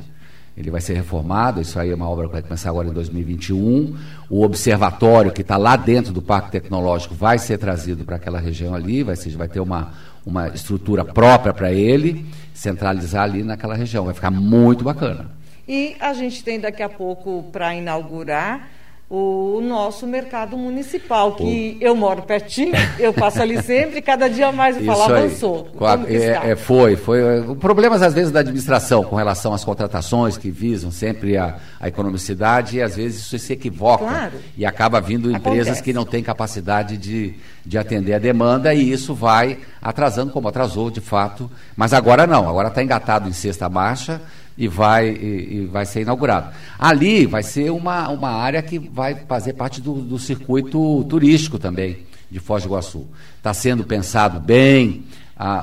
Ele 0.59 0.71
vai 0.71 0.81
ser 0.81 0.93
reformado, 0.93 1.61
isso 1.61 1.79
aí 1.79 1.89
é 1.89 1.95
uma 1.95 2.09
obra 2.09 2.27
que 2.27 2.33
vai 2.33 2.41
começar 2.41 2.69
agora 2.69 2.89
em 2.89 2.91
2021. 2.91 3.95
O 4.29 4.43
observatório 4.43 5.31
que 5.31 5.41
está 5.41 5.55
lá 5.55 5.77
dentro 5.77 6.11
do 6.11 6.21
Parque 6.21 6.51
Tecnológico 6.51 7.15
vai 7.15 7.37
ser 7.37 7.57
trazido 7.57 8.03
para 8.03 8.17
aquela 8.17 8.39
região 8.39 8.75
ali, 8.75 9.01
vai, 9.01 9.15
ser, 9.15 9.29
vai 9.37 9.47
ter 9.47 9.61
uma, 9.61 9.93
uma 10.25 10.49
estrutura 10.49 11.05
própria 11.05 11.53
para 11.53 11.71
ele, 11.71 12.25
centralizar 12.53 13.23
ali 13.23 13.41
naquela 13.41 13.73
região. 13.73 14.03
Vai 14.03 14.13
ficar 14.13 14.31
muito 14.31 14.83
bacana. 14.83 15.31
E 15.69 15.95
a 15.99 16.13
gente 16.13 16.43
tem 16.43 16.59
daqui 16.59 16.81
a 16.81 16.89
pouco 16.89 17.43
para 17.51 17.75
inaugurar 17.75 18.69
o 19.07 19.61
nosso 19.61 20.07
mercado 20.07 20.57
municipal, 20.57 21.35
que 21.35 21.77
eu 21.79 21.95
moro 21.95 22.23
pertinho, 22.23 22.73
eu 22.97 23.13
passo 23.13 23.39
ali 23.39 23.61
sempre, 23.61 24.01
cada 24.01 24.27
dia 24.27 24.51
mais 24.51 24.77
eu 24.77 24.83
falo, 24.83 25.03
avançou. 25.03 25.69
É, 26.07 26.51
é, 26.51 26.55
foi, 26.55 26.95
foi. 26.95 27.55
Problemas, 27.59 28.01
às 28.01 28.15
vezes, 28.15 28.31
da 28.31 28.39
administração 28.39 29.03
com 29.03 29.15
relação 29.15 29.53
às 29.53 29.63
contratações 29.63 30.37
que 30.37 30.49
visam 30.49 30.89
sempre 30.89 31.37
a, 31.37 31.57
a 31.79 31.87
economicidade, 31.87 32.77
e 32.77 32.81
às 32.81 32.95
vezes 32.95 33.21
isso 33.21 33.37
se 33.37 33.53
equivoca. 33.53 34.05
Claro. 34.05 34.37
E 34.57 34.65
acaba 34.65 34.99
vindo 34.99 35.31
empresas 35.31 35.67
Acontece. 35.67 35.83
que 35.83 35.93
não 35.93 36.05
têm 36.05 36.23
capacidade 36.23 36.97
de, 36.97 37.35
de 37.63 37.77
atender 37.77 38.15
a 38.15 38.19
demanda, 38.19 38.73
e 38.73 38.91
isso 38.91 39.13
vai 39.13 39.59
atrasando, 39.79 40.31
como 40.31 40.47
atrasou, 40.47 40.89
de 40.89 41.01
fato. 41.01 41.49
Mas 41.75 41.93
agora 41.93 42.25
não, 42.25 42.49
agora 42.49 42.69
está 42.69 42.83
engatado 42.83 43.29
em 43.29 43.33
sexta 43.33 43.69
marcha 43.69 44.19
e 44.59 44.67
vai, 44.67 45.07
e, 45.07 45.61
e, 45.61 45.65
vai 45.65 45.85
ser 45.85 46.01
inaugurado. 46.01 46.53
Ali 46.77 47.25
vai 47.25 47.41
ser 47.41 47.71
uma, 47.71 48.09
uma 48.09 48.29
área 48.29 48.61
que 48.61 48.77
vai 48.77 49.15
fazer 49.15 49.53
parte 49.53 49.79
do, 49.79 49.93
do 49.93 50.19
circuito 50.19 51.05
turístico 51.05 51.57
também 51.57 52.05
de 52.29 52.39
Foz 52.39 52.63
do 52.63 52.67
Iguaçu. 52.67 53.07
Está 53.37 53.53
sendo 53.53 53.85
pensado 53.85 54.37
bem 54.37 55.05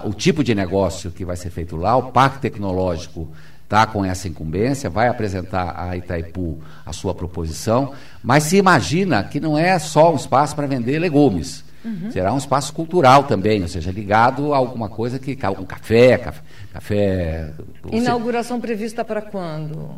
o 0.04 0.14
tipo 0.14 0.42
de 0.42 0.54
negócio 0.54 1.10
que 1.10 1.26
vai 1.26 1.36
ser 1.36 1.50
feito 1.50 1.76
lá, 1.76 1.94
o 1.94 2.10
parque 2.10 2.38
tecnológico 2.38 3.28
está 3.64 3.84
com 3.84 4.02
essa 4.02 4.26
incumbência, 4.26 4.88
vai 4.88 5.08
apresentar 5.08 5.74
a 5.76 5.94
Itaipu 5.94 6.58
a 6.86 6.92
sua 6.94 7.14
proposição, 7.14 7.92
mas 8.22 8.44
se 8.44 8.56
imagina 8.56 9.22
que 9.22 9.38
não 9.38 9.58
é 9.58 9.78
só 9.78 10.10
um 10.10 10.16
espaço 10.16 10.56
para 10.56 10.66
vender 10.66 10.98
legumes. 10.98 11.65
Uhum. 11.86 12.10
Será 12.10 12.34
um 12.34 12.38
espaço 12.38 12.72
cultural 12.72 13.24
também, 13.24 13.62
ou 13.62 13.68
seja, 13.68 13.92
ligado 13.92 14.52
a 14.52 14.56
alguma 14.56 14.88
coisa 14.88 15.20
que. 15.20 15.38
um 15.56 15.64
café, 15.64 16.18
café. 16.18 16.42
café 16.72 17.52
Inauguração 17.92 18.60
prevista 18.60 19.04
para 19.04 19.22
quando? 19.22 19.90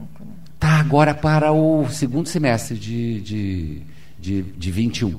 Está 0.54 0.80
agora 0.80 1.14
para 1.14 1.50
o 1.50 1.88
segundo 1.88 2.28
semestre 2.28 2.76
de, 2.76 3.20
de, 3.22 3.82
de, 4.18 4.42
de 4.42 4.70
21. 4.70 5.18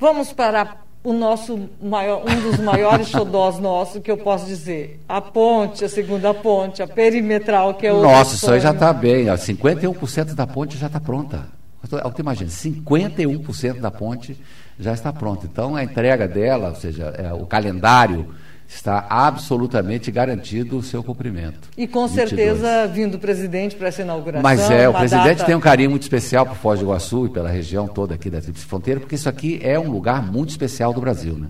Vamos 0.00 0.32
para 0.32 0.78
o 1.04 1.12
nosso 1.12 1.70
maior, 1.80 2.24
um 2.28 2.50
dos 2.50 2.58
maiores 2.58 3.06
xodós 3.10 3.60
nossos, 3.60 4.02
que 4.02 4.10
eu 4.10 4.18
posso 4.18 4.46
dizer. 4.46 5.00
A 5.08 5.20
ponte, 5.20 5.84
a 5.84 5.88
segunda 5.88 6.34
ponte, 6.34 6.82
a 6.82 6.88
perimetral, 6.88 7.74
que 7.74 7.86
é 7.86 7.92
o. 7.92 8.02
Nossa, 8.02 8.34
isso 8.34 8.50
aí 8.50 8.58
já 8.58 8.72
está 8.72 8.92
bem. 8.92 9.30
Ó, 9.30 9.34
51% 9.34 10.34
da 10.34 10.46
ponte 10.46 10.76
já 10.76 10.88
está 10.88 10.98
pronta. 10.98 11.46
Você 11.80 12.20
imagina, 12.20 12.50
51% 12.50 13.80
da 13.80 13.90
ponte 13.90 14.36
já 14.78 14.92
está 14.92 15.12
pronta. 15.12 15.46
Então, 15.50 15.74
a 15.74 15.82
entrega 15.82 16.28
dela, 16.28 16.68
ou 16.68 16.74
seja, 16.74 17.14
é, 17.16 17.32
o 17.32 17.46
calendário 17.46 18.28
está 18.68 19.06
absolutamente 19.08 20.10
garantido 20.10 20.76
o 20.76 20.82
seu 20.82 21.02
cumprimento. 21.02 21.70
E 21.76 21.86
com 21.86 22.06
22. 22.06 22.28
certeza 22.28 22.86
vindo 22.86 23.14
o 23.14 23.18
presidente 23.18 23.74
para 23.74 23.88
essa 23.88 24.02
inauguração. 24.02 24.42
Mas 24.42 24.70
é, 24.70 24.86
o 24.86 24.92
presidente 24.92 25.38
data... 25.38 25.44
tem 25.44 25.54
um 25.54 25.60
carinho 25.60 25.90
muito 25.90 26.02
especial 26.02 26.44
por 26.44 26.54
Foz 26.56 26.78
do 26.78 26.84
Iguaçu 26.84 27.26
e 27.26 27.28
pela 27.30 27.48
região 27.48 27.88
toda 27.88 28.14
aqui 28.14 28.28
da 28.28 28.40
Tríplice 28.40 28.66
Fronteira, 28.66 29.00
porque 29.00 29.14
isso 29.14 29.28
aqui 29.28 29.58
é 29.62 29.78
um 29.80 29.90
lugar 29.90 30.22
muito 30.22 30.50
especial 30.50 30.92
do 30.92 31.00
Brasil, 31.00 31.34
né? 31.34 31.48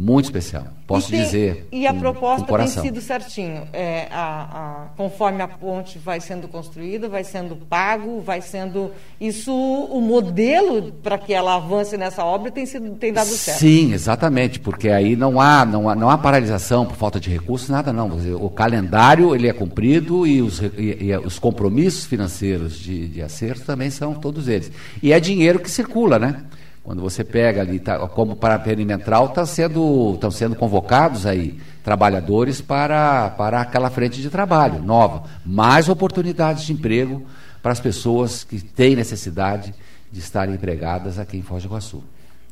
Muito 0.00 0.24
especial, 0.24 0.64
posso 0.86 1.08
e 1.08 1.10
tem, 1.10 1.22
dizer. 1.22 1.68
E 1.70 1.86
a 1.86 1.92
com, 1.92 2.00
proposta 2.00 2.46
com 2.46 2.56
tem 2.56 2.66
sido 2.66 3.02
certinho. 3.02 3.68
É, 3.70 4.08
a, 4.10 4.86
a, 4.86 4.86
conforme 4.96 5.42
a 5.42 5.48
ponte 5.48 5.98
vai 5.98 6.22
sendo 6.22 6.48
construída, 6.48 7.06
vai 7.06 7.22
sendo 7.22 7.54
pago, 7.54 8.18
vai 8.18 8.40
sendo. 8.40 8.92
Isso, 9.20 9.52
o 9.52 10.00
modelo 10.00 10.90
para 11.02 11.18
que 11.18 11.34
ela 11.34 11.56
avance 11.56 11.98
nessa 11.98 12.24
obra 12.24 12.50
tem, 12.50 12.64
sido, 12.64 12.94
tem 12.94 13.12
dado 13.12 13.28
certo. 13.28 13.58
Sim, 13.58 13.92
exatamente, 13.92 14.58
porque 14.58 14.88
aí 14.88 15.14
não 15.14 15.38
há, 15.38 15.66
não 15.66 15.86
há, 15.86 15.94
não 15.94 16.08
há 16.08 16.16
paralisação 16.16 16.86
por 16.86 16.96
falta 16.96 17.20
de 17.20 17.28
recursos, 17.28 17.68
nada 17.68 17.92
não. 17.92 18.08
O 18.40 18.48
calendário 18.48 19.34
ele 19.34 19.48
é 19.48 19.52
cumprido 19.52 20.26
e 20.26 20.40
os, 20.40 20.62
e, 20.62 20.96
e 20.98 21.16
os 21.18 21.38
compromissos 21.38 22.06
financeiros 22.06 22.78
de, 22.78 23.06
de 23.06 23.20
acerto 23.20 23.66
também 23.66 23.90
são 23.90 24.14
todos 24.14 24.48
eles. 24.48 24.72
E 25.02 25.12
é 25.12 25.20
dinheiro 25.20 25.58
que 25.58 25.70
circula, 25.70 26.18
né? 26.18 26.42
Quando 26.82 27.02
você 27.02 27.22
pega 27.22 27.60
ali, 27.60 27.78
tá, 27.78 27.98
como 28.08 28.34
para 28.34 28.58
perimetral, 28.58 29.28
tá 29.28 29.44
sendo, 29.44 30.14
estão 30.14 30.30
sendo 30.30 30.56
convocados 30.56 31.26
aí 31.26 31.60
trabalhadores 31.84 32.60
para, 32.60 33.30
para 33.30 33.60
aquela 33.60 33.90
frente 33.90 34.20
de 34.20 34.30
trabalho 34.30 34.82
nova. 34.82 35.24
Mais 35.44 35.88
oportunidades 35.88 36.64
de 36.64 36.72
emprego 36.72 37.24
para 37.62 37.72
as 37.72 37.80
pessoas 37.80 38.44
que 38.44 38.60
têm 38.60 38.96
necessidade 38.96 39.74
de 40.10 40.18
estarem 40.18 40.54
empregadas 40.54 41.18
aqui 41.18 41.36
em 41.36 41.42
Foz 41.42 41.62
do 41.62 41.68
Iguaçu. 41.68 42.02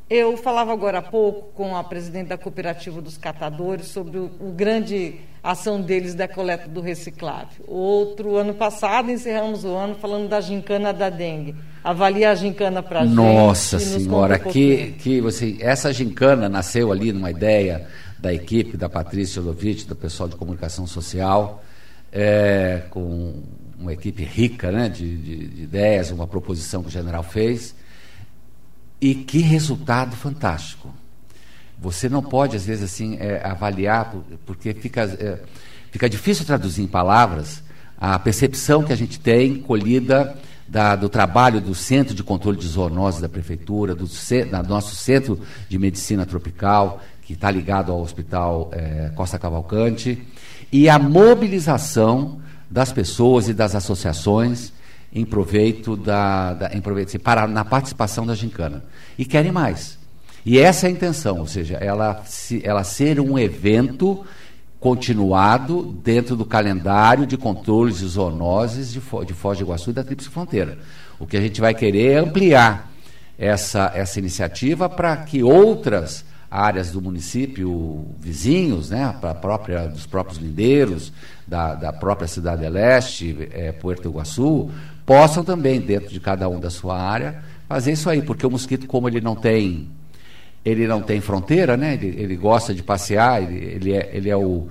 Eu 0.09 0.35
falava 0.35 0.73
agora 0.73 0.97
há 0.97 1.01
pouco 1.03 1.53
com 1.53 1.75
a 1.75 1.83
presidente 1.83 2.29
da 2.29 2.37
cooperativa 2.37 2.99
dos 2.99 3.15
catadores 3.15 3.87
sobre 3.87 4.17
o, 4.17 4.31
o 4.39 4.51
grande 4.51 5.17
ação 5.43 5.79
deles 5.79 6.15
da 6.15 6.27
coleta 6.27 6.67
do 6.67 6.81
reciclável. 6.81 7.63
Outro 7.67 8.35
ano 8.35 8.55
passado 8.55 9.11
encerramos 9.11 9.63
o 9.63 9.75
ano 9.75 9.93
falando 9.93 10.27
da 10.27 10.41
gincana 10.41 10.91
da 10.91 11.11
dengue. 11.11 11.53
Avalia 11.83 12.31
a 12.31 12.35
gincana 12.35 12.81
para 12.81 13.01
a 13.01 13.05
gente. 13.05 13.13
Nossa 13.13 13.77
senhora, 13.77 14.41
um 14.43 14.51
que 14.51 14.95
que 14.99 15.21
você 15.21 15.57
essa 15.59 15.93
gincana 15.93 16.49
nasceu 16.49 16.91
ali 16.91 17.13
numa 17.13 17.29
ideia 17.29 17.87
da 18.17 18.33
equipe 18.33 18.75
da 18.75 18.89
Patrícia 18.89 19.39
Lovitch, 19.39 19.85
do 19.85 19.95
pessoal 19.95 20.27
de 20.27 20.35
comunicação 20.35 20.87
social, 20.87 21.63
é, 22.11 22.81
com 22.89 23.43
uma 23.79 23.93
equipe 23.93 24.23
rica, 24.23 24.71
né, 24.71 24.89
de, 24.89 25.17
de, 25.17 25.47
de 25.47 25.61
ideias, 25.61 26.09
uma 26.09 26.27
proposição 26.27 26.81
que 26.81 26.89
o 26.89 26.91
general 26.91 27.23
fez 27.23 27.75
e 29.01 29.15
que 29.15 29.39
resultado 29.39 30.15
fantástico. 30.15 30.93
Você 31.81 32.09
não 32.09 32.21
pode, 32.21 32.57
às 32.57 32.65
vezes, 32.65 32.83
assim, 32.83 33.17
é, 33.19 33.41
avaliar, 33.45 34.13
porque 34.45 34.73
fica, 34.73 35.03
é, 35.03 35.39
fica 35.91 36.09
difícil 36.09 36.45
traduzir 36.45 36.83
em 36.83 36.87
palavras 36.87 37.63
a 37.97 38.17
percepção 38.19 38.83
que 38.83 38.93
a 38.93 38.95
gente 38.95 39.19
tem 39.19 39.61
colhida 39.61 40.35
da, 40.67 40.95
do 40.95 41.09
trabalho 41.09 41.59
do 41.59 41.73
Centro 41.73 42.13
de 42.13 42.23
Controle 42.23 42.57
de 42.57 42.67
Zoonoses 42.67 43.19
da 43.21 43.27
Prefeitura, 43.27 43.95
do, 43.95 44.07
nosso 44.67 44.95
Centro 44.95 45.39
de 45.67 45.79
Medicina 45.79 46.25
Tropical, 46.25 47.01
que 47.21 47.33
está 47.33 47.49
ligado 47.49 47.91
ao 47.91 48.01
Hospital 48.01 48.69
é, 48.73 49.11
Costa 49.15 49.39
Cavalcante, 49.39 50.25
e 50.71 50.87
a 50.87 50.99
mobilização 50.99 52.39
das 52.69 52.91
pessoas 52.91 53.49
e 53.49 53.53
das 53.53 53.73
associações 53.73 54.71
em 55.13 55.25
proveito 55.25 55.95
da, 55.95 56.53
da 56.53 56.73
em 56.73 56.81
proveito, 56.81 57.17
para, 57.19 57.47
na 57.47 57.65
participação 57.65 58.25
da 58.25 58.35
gincana. 58.35 58.83
E 59.17 59.25
querem 59.25 59.51
mais. 59.51 59.97
E 60.45 60.57
essa 60.57 60.87
é 60.87 60.89
a 60.89 60.91
intenção, 60.91 61.39
ou 61.39 61.47
seja, 61.47 61.75
ela, 61.75 62.23
ela 62.63 62.83
ser 62.83 63.19
um 63.19 63.37
evento 63.37 64.25
continuado 64.79 65.83
dentro 66.03 66.35
do 66.35 66.45
calendário 66.45 67.27
de 67.27 67.37
controles 67.37 67.99
de 67.99 68.07
zoonoses 68.07 68.91
de, 68.91 69.01
de 69.25 69.33
Foz 69.33 69.57
do 69.57 69.63
Iguaçu 69.63 69.89
e 69.89 69.93
da 69.93 70.03
Tríplice 70.03 70.29
Fronteira. 70.29 70.77
O 71.19 71.27
que 71.27 71.35
a 71.35 71.41
gente 71.41 71.59
vai 71.59 71.73
querer 71.73 72.13
é 72.13 72.17
ampliar 72.17 72.89
essa, 73.37 73.91
essa 73.93 74.19
iniciativa 74.19 74.87
para 74.87 75.17
que 75.17 75.43
outras 75.43 76.23
áreas 76.49 76.91
do 76.91 77.01
município 77.01 78.07
vizinhos, 78.19 78.89
né, 78.89 79.15
para 79.19 79.35
própria 79.35 79.87
dos 79.87 80.07
próprios 80.07 80.39
lindeiros, 80.39 81.13
da, 81.47 81.75
da 81.75 81.93
própria 81.93 82.27
cidade 82.27 82.61
de 82.61 82.69
leste, 82.69 83.49
é, 83.51 83.71
Puerto 83.71 84.09
Iguaçu, 84.09 84.69
possam 85.09 85.43
também, 85.43 85.81
dentro 85.81 86.09
de 86.09 86.19
cada 86.19 86.47
um 86.47 86.59
da 86.59 86.69
sua 86.69 86.95
área, 86.95 87.41
fazer 87.67 87.93
isso 87.93 88.07
aí, 88.11 88.21
porque 88.21 88.45
o 88.45 88.51
mosquito, 88.51 88.85
como 88.85 89.09
ele 89.09 89.19
não 89.19 89.35
tem, 89.35 89.89
ele 90.63 90.85
não 90.85 91.01
tem 91.01 91.19
fronteira, 91.19 91.75
né? 91.75 91.95
ele, 91.95 92.13
ele 92.15 92.35
gosta 92.35 92.75
de 92.75 92.83
passear, 92.83 93.41
ele, 93.41 93.57
ele, 93.57 93.93
é, 93.93 94.11
ele, 94.13 94.29
é 94.29 94.37
o, 94.37 94.67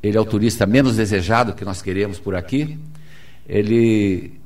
ele 0.00 0.16
é 0.16 0.20
o 0.20 0.24
turista 0.24 0.64
menos 0.64 0.94
desejado 0.94 1.54
que 1.54 1.64
nós 1.64 1.82
queremos 1.82 2.20
por 2.20 2.36
aqui, 2.36 2.78
ele, 3.48 4.38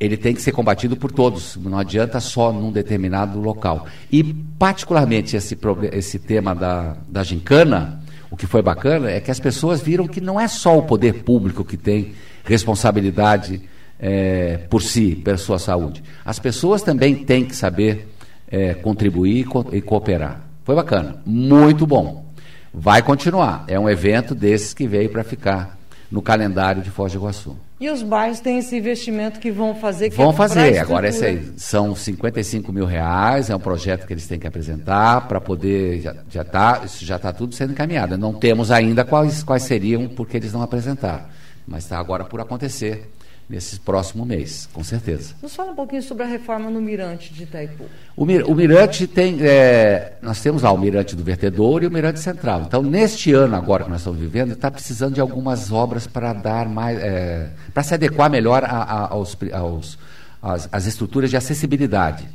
ele 0.00 0.16
tem 0.16 0.34
que 0.34 0.40
ser 0.40 0.52
combatido 0.52 0.96
por 0.96 1.12
todos, 1.12 1.54
não 1.56 1.78
adianta 1.78 2.18
só 2.18 2.50
num 2.50 2.72
determinado 2.72 3.38
local. 3.38 3.86
E, 4.10 4.24
particularmente, 4.58 5.36
esse, 5.36 5.54
esse 5.92 6.18
tema 6.18 6.54
da, 6.54 6.96
da 7.06 7.22
gincana, 7.22 8.02
o 8.30 8.38
que 8.38 8.46
foi 8.46 8.62
bacana 8.62 9.10
é 9.10 9.20
que 9.20 9.30
as 9.30 9.38
pessoas 9.38 9.82
viram 9.82 10.08
que 10.08 10.18
não 10.18 10.40
é 10.40 10.48
só 10.48 10.78
o 10.78 10.84
poder 10.84 11.24
público 11.24 11.62
que 11.62 11.76
tem 11.76 12.14
responsabilidade 12.42 13.70
é, 14.02 14.58
por 14.68 14.82
si, 14.82 15.14
pela 15.14 15.38
sua 15.38 15.60
saúde. 15.60 16.02
As 16.24 16.40
pessoas 16.40 16.82
também 16.82 17.24
têm 17.24 17.44
que 17.44 17.54
saber 17.54 18.08
é, 18.50 18.74
contribuir 18.74 19.46
e 19.72 19.80
cooperar. 19.80 20.42
Foi 20.64 20.74
bacana, 20.74 21.22
muito 21.24 21.86
bom. 21.86 22.26
Vai 22.74 23.00
continuar. 23.02 23.64
É 23.68 23.78
um 23.78 23.88
evento 23.88 24.34
desses 24.34 24.74
que 24.74 24.88
veio 24.88 25.08
para 25.08 25.22
ficar 25.22 25.78
no 26.10 26.20
calendário 26.20 26.82
de 26.82 26.90
Foz 26.90 27.12
do 27.12 27.18
Iguaçu. 27.18 27.56
E 27.80 27.88
os 27.90 28.02
bairros 28.02 28.38
têm 28.40 28.58
esse 28.58 28.76
investimento 28.76 29.40
que 29.40 29.50
vão 29.50 29.74
fazer? 29.74 30.10
Que 30.10 30.16
vão 30.16 30.30
é 30.30 30.34
fazer. 30.34 30.78
Agora, 30.78 31.08
esse 31.08 31.24
aí, 31.24 31.52
são 31.56 31.96
55 31.96 32.72
mil 32.72 32.84
reais, 32.84 33.50
é 33.50 33.56
um 33.56 33.60
projeto 33.60 34.06
que 34.06 34.12
eles 34.12 34.26
têm 34.26 34.38
que 34.38 34.46
apresentar 34.46 35.26
para 35.26 35.40
poder. 35.40 36.00
Já, 36.00 36.14
já 36.30 36.44
tá, 36.44 36.82
isso 36.84 37.04
já 37.04 37.16
está 37.16 37.32
tudo 37.32 37.54
sendo 37.54 37.72
encaminhado. 37.72 38.16
Não 38.16 38.32
temos 38.34 38.70
ainda 38.70 39.04
quais, 39.04 39.42
quais 39.42 39.64
seriam, 39.64 40.08
porque 40.08 40.36
eles 40.36 40.52
não 40.52 40.62
apresentaram. 40.62 41.24
Mas 41.66 41.84
está 41.84 41.98
agora 41.98 42.24
por 42.24 42.40
acontecer 42.40 43.10
nesse 43.52 43.78
próximo 43.78 44.24
mês, 44.24 44.66
com 44.72 44.82
certeza. 44.82 45.34
Nos 45.42 45.54
fala 45.54 45.72
um 45.72 45.74
pouquinho 45.74 46.02
sobre 46.02 46.22
a 46.22 46.26
reforma 46.26 46.70
no 46.70 46.80
Mirante 46.80 47.34
de 47.34 47.42
Itaipu. 47.42 47.84
O, 48.16 48.24
mir, 48.24 48.44
o 48.44 48.54
Mirante 48.54 49.06
tem, 49.06 49.36
é, 49.42 50.14
nós 50.22 50.40
temos 50.40 50.62
lá 50.62 50.72
o 50.72 50.78
Mirante 50.78 51.14
do 51.14 51.22
Vertedouro 51.22 51.84
e 51.84 51.86
o 51.86 51.90
Mirante 51.90 52.18
Central. 52.18 52.62
Então, 52.62 52.82
neste 52.82 53.30
ano 53.34 53.54
agora 53.54 53.84
que 53.84 53.90
nós 53.90 54.00
estamos 54.00 54.18
vivendo, 54.18 54.52
está 54.52 54.70
precisando 54.70 55.12
de 55.12 55.20
algumas 55.20 55.70
obras 55.70 56.06
para 56.06 56.32
dar 56.32 56.66
mais, 56.66 56.98
é, 56.98 57.50
para 57.74 57.82
se 57.82 57.92
adequar 57.92 58.30
melhor 58.30 58.64
a, 58.64 58.68
a, 58.68 59.12
aos, 59.12 59.36
aos 59.52 59.98
às, 60.40 60.68
às 60.72 60.86
estruturas 60.86 61.28
de 61.28 61.36
acessibilidade 61.36 62.26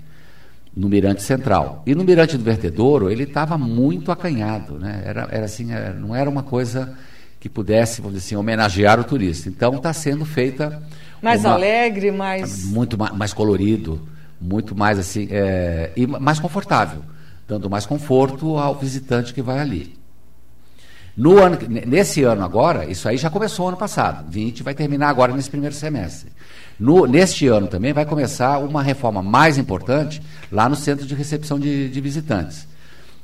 no 0.75 0.87
Mirante 0.87 1.23
Central. 1.23 1.81
E 1.87 1.95
no 1.95 2.03
Mirante 2.03 2.37
do 2.37 2.43
Vertedouro, 2.43 3.09
ele 3.09 3.23
estava 3.23 3.57
muito 3.57 4.11
acanhado, 4.11 4.77
né? 4.77 5.01
Era, 5.03 5.27
era 5.31 5.45
assim, 5.45 5.71
era, 5.71 5.93
não 5.93 6.15
era 6.15 6.29
uma 6.29 6.43
coisa 6.43 6.95
que 7.39 7.49
pudesse, 7.49 8.01
vamos 8.01 8.17
dizer 8.17 8.27
assim, 8.27 8.35
homenagear 8.35 8.99
o 8.99 9.03
turista. 9.03 9.49
Então 9.49 9.75
está 9.75 9.91
sendo 9.93 10.25
feita 10.25 10.81
mais 11.21 11.43
uma, 11.43 11.53
alegre, 11.53 12.11
mais 12.11 12.65
muito 12.65 12.97
mais, 12.97 13.11
mais, 13.13 13.33
colorido, 13.33 14.07
muito 14.39 14.75
mais 14.75 14.99
assim 14.99 15.27
é, 15.31 15.91
e 15.95 16.05
mais 16.05 16.39
confortável, 16.39 17.01
dando 17.47 17.69
mais 17.69 17.85
conforto 17.85 18.57
ao 18.57 18.75
visitante 18.75 19.33
que 19.33 19.41
vai 19.41 19.59
ali. 19.59 19.97
No 21.15 21.39
ano, 21.39 21.57
nesse 21.87 22.23
ano 22.23 22.43
agora, 22.43 22.85
isso 22.85 23.09
aí 23.09 23.17
já 23.17 23.29
começou 23.29 23.69
ano 23.69 23.77
passado, 23.77 24.29
20 24.29 24.61
vai 24.61 24.75
terminar 24.75 25.09
agora 25.09 25.33
nesse 25.33 25.49
primeiro 25.49 25.73
semestre. 25.73 26.31
No, 26.79 27.07
neste 27.07 27.47
ano 27.47 27.67
também 27.67 27.91
vai 27.91 28.05
começar 28.05 28.59
uma 28.59 28.83
reforma 28.83 29.23
mais 29.23 29.57
importante 29.57 30.21
lá 30.51 30.69
no 30.69 30.75
centro 30.75 31.07
de 31.07 31.15
recepção 31.15 31.59
de, 31.59 31.89
de 31.89 31.99
visitantes. 31.99 32.67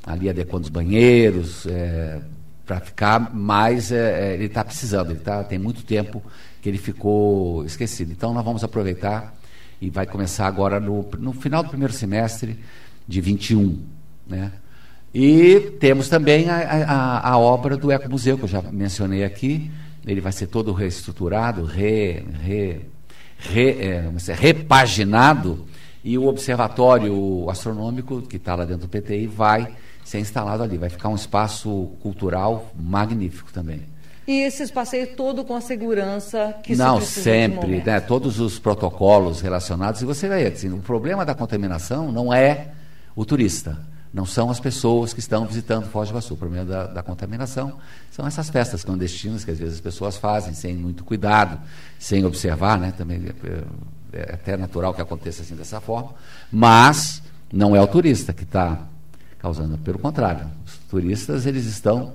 Ali 0.04 0.28
adequando 0.28 0.64
os 0.64 0.70
banheiros, 0.70 1.64
é, 1.66 2.18
para 2.66 2.80
ficar 2.80 3.34
mais. 3.34 3.92
É, 3.92 4.30
é 4.30 4.34
ele 4.34 4.46
está 4.46 4.64
precisando, 4.64 5.10
ele 5.10 5.20
tá, 5.20 5.44
tem 5.44 5.58
muito 5.58 5.84
tempo 5.84 6.22
que 6.64 6.70
ele 6.70 6.78
ficou 6.78 7.62
esquecido. 7.66 8.10
Então 8.10 8.32
nós 8.32 8.42
vamos 8.42 8.64
aproveitar 8.64 9.34
e 9.82 9.90
vai 9.90 10.06
começar 10.06 10.46
agora 10.46 10.80
no, 10.80 11.06
no 11.18 11.34
final 11.34 11.62
do 11.62 11.68
primeiro 11.68 11.92
semestre 11.92 12.58
de 13.06 13.20
21. 13.20 13.82
Né? 14.26 14.50
E 15.12 15.60
temos 15.78 16.08
também 16.08 16.48
a, 16.48 16.56
a, 16.56 17.30
a 17.32 17.38
obra 17.38 17.76
do 17.76 17.92
Ecomuseu, 17.92 18.38
que 18.38 18.44
eu 18.44 18.48
já 18.48 18.62
mencionei 18.62 19.24
aqui. 19.24 19.70
Ele 20.06 20.22
vai 20.22 20.32
ser 20.32 20.46
todo 20.46 20.72
reestruturado, 20.72 21.66
re, 21.66 22.24
re, 22.42 22.80
re, 23.36 23.70
é, 23.82 24.10
repaginado, 24.32 25.66
e 26.02 26.16
o 26.16 26.26
observatório 26.26 27.46
astronômico, 27.50 28.22
que 28.22 28.36
está 28.36 28.54
lá 28.54 28.64
dentro 28.64 28.88
do 28.88 28.88
PTI, 28.88 29.26
vai 29.26 29.70
ser 30.02 30.18
instalado 30.18 30.62
ali. 30.62 30.78
Vai 30.78 30.88
ficar 30.88 31.10
um 31.10 31.14
espaço 31.14 31.90
cultural 32.00 32.72
magnífico 32.74 33.52
também. 33.52 33.82
E 34.26 34.40
esses 34.40 34.70
passeios 34.70 35.10
todo 35.16 35.44
com 35.44 35.54
a 35.54 35.60
segurança 35.60 36.54
que 36.62 36.74
Não, 36.74 37.00
sempre, 37.00 37.82
né? 37.82 38.00
Todos 38.00 38.40
os 38.40 38.58
protocolos 38.58 39.40
relacionados. 39.40 40.00
E 40.00 40.04
você 40.04 40.28
vai 40.28 40.46
assim, 40.46 40.72
o 40.72 40.78
problema 40.78 41.24
da 41.26 41.34
contaminação 41.34 42.10
não 42.10 42.32
é 42.32 42.68
o 43.14 43.24
turista, 43.24 43.78
não 44.12 44.24
são 44.24 44.50
as 44.50 44.58
pessoas 44.58 45.12
que 45.12 45.20
estão 45.20 45.44
visitando 45.44 45.86
Foz 45.88 46.08
do 46.08 46.12
Iguaçu. 46.12 46.34
O 46.34 46.36
problema 46.36 46.64
da, 46.64 46.86
da, 46.86 47.02
contaminação 47.02 47.78
são 48.10 48.26
essas 48.26 48.48
festas 48.48 48.82
clandestinas 48.82 49.44
que 49.44 49.50
às 49.50 49.58
vezes 49.58 49.74
as 49.74 49.80
pessoas 49.80 50.16
fazem 50.16 50.54
sem 50.54 50.74
muito 50.74 51.04
cuidado, 51.04 51.60
sem 51.98 52.24
observar, 52.24 52.78
né? 52.78 52.94
Também 52.96 53.22
é, 54.12 54.20
é 54.20 54.34
até 54.34 54.56
natural 54.56 54.94
que 54.94 55.02
aconteça 55.02 55.42
assim 55.42 55.54
dessa 55.54 55.80
forma, 55.80 56.14
mas 56.50 57.22
não 57.52 57.76
é 57.76 57.80
o 57.80 57.86
turista 57.86 58.32
que 58.32 58.44
está 58.44 58.86
causando. 59.38 59.76
Pelo 59.78 59.98
contrário, 59.98 60.46
os 60.64 60.78
turistas 60.88 61.44
eles 61.44 61.66
estão 61.66 62.14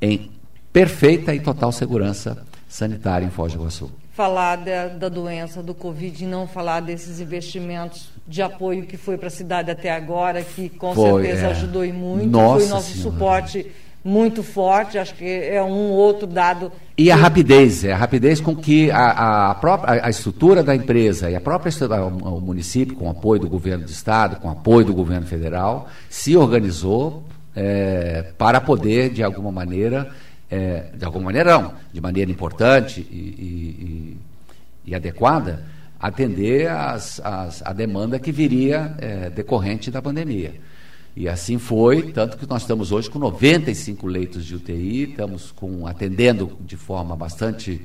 em 0.00 0.35
perfeita 0.76 1.34
e 1.34 1.40
total 1.40 1.72
segurança 1.72 2.36
sanitária 2.68 3.24
em 3.24 3.30
Foz 3.30 3.50
do 3.54 3.60
Iguaçu. 3.60 3.90
Falar 4.12 4.56
da, 4.56 4.88
da 4.88 5.08
doença, 5.08 5.62
do 5.62 5.72
Covid, 5.72 6.22
e 6.22 6.26
não 6.26 6.46
falar 6.46 6.80
desses 6.80 7.18
investimentos 7.18 8.10
de 8.28 8.42
apoio 8.42 8.82
que 8.82 8.98
foi 8.98 9.16
para 9.16 9.28
a 9.28 9.30
cidade 9.30 9.70
até 9.70 9.90
agora, 9.90 10.42
que 10.42 10.68
com 10.68 10.94
foi, 10.94 11.22
certeza 11.22 11.46
é. 11.46 11.50
ajudou 11.52 11.82
e 11.82 11.94
muito. 11.94 12.26
Nossa 12.26 12.60
foi 12.60 12.68
nosso 12.68 12.92
senhora. 12.92 13.10
suporte 13.10 13.72
muito 14.04 14.42
forte, 14.42 14.98
acho 14.98 15.14
que 15.14 15.24
é 15.24 15.62
um 15.62 15.92
outro 15.92 16.26
dado. 16.26 16.70
E 16.98 17.10
a 17.10 17.16
rapidez, 17.16 17.82
é 17.82 17.92
a 17.92 17.96
rapidez 17.96 18.38
com 18.38 18.54
que 18.54 18.90
a, 18.90 19.50
a 19.50 19.54
própria 19.54 20.04
a 20.04 20.10
estrutura 20.10 20.62
da 20.62 20.76
empresa 20.76 21.30
e 21.30 21.34
a 21.34 21.40
própria 21.40 21.72
o 21.88 22.38
município, 22.38 22.94
com 22.94 23.08
apoio 23.08 23.40
do 23.40 23.48
governo 23.48 23.86
do 23.86 23.90
estado, 23.90 24.36
com 24.40 24.50
apoio 24.50 24.84
do 24.84 24.92
governo 24.92 25.26
federal, 25.26 25.88
se 26.10 26.36
organizou 26.36 27.24
é, 27.56 28.26
para 28.36 28.60
poder, 28.60 29.08
de 29.08 29.22
alguma 29.22 29.50
maneira, 29.50 30.10
é, 30.50 30.90
de 30.94 31.04
alguma 31.04 31.26
maneira 31.26 31.58
não, 31.58 31.74
de 31.92 32.00
maneira 32.00 32.30
importante 32.30 33.00
e, 33.00 33.14
e, 33.14 34.16
e 34.86 34.94
adequada, 34.94 35.64
atender 35.98 36.68
as, 36.68 37.20
as, 37.20 37.62
a 37.62 37.72
demanda 37.72 38.18
que 38.18 38.30
viria 38.30 38.94
é, 38.98 39.30
decorrente 39.30 39.90
da 39.90 40.00
pandemia. 40.00 40.54
E 41.16 41.28
assim 41.28 41.58
foi, 41.58 42.12
tanto 42.12 42.36
que 42.36 42.46
nós 42.46 42.62
estamos 42.62 42.92
hoje 42.92 43.08
com 43.08 43.18
95 43.18 44.06
leitos 44.06 44.44
de 44.44 44.54
UTI, 44.54 45.10
estamos 45.10 45.50
com, 45.50 45.86
atendendo 45.86 46.58
de 46.60 46.76
forma 46.76 47.16
bastante 47.16 47.80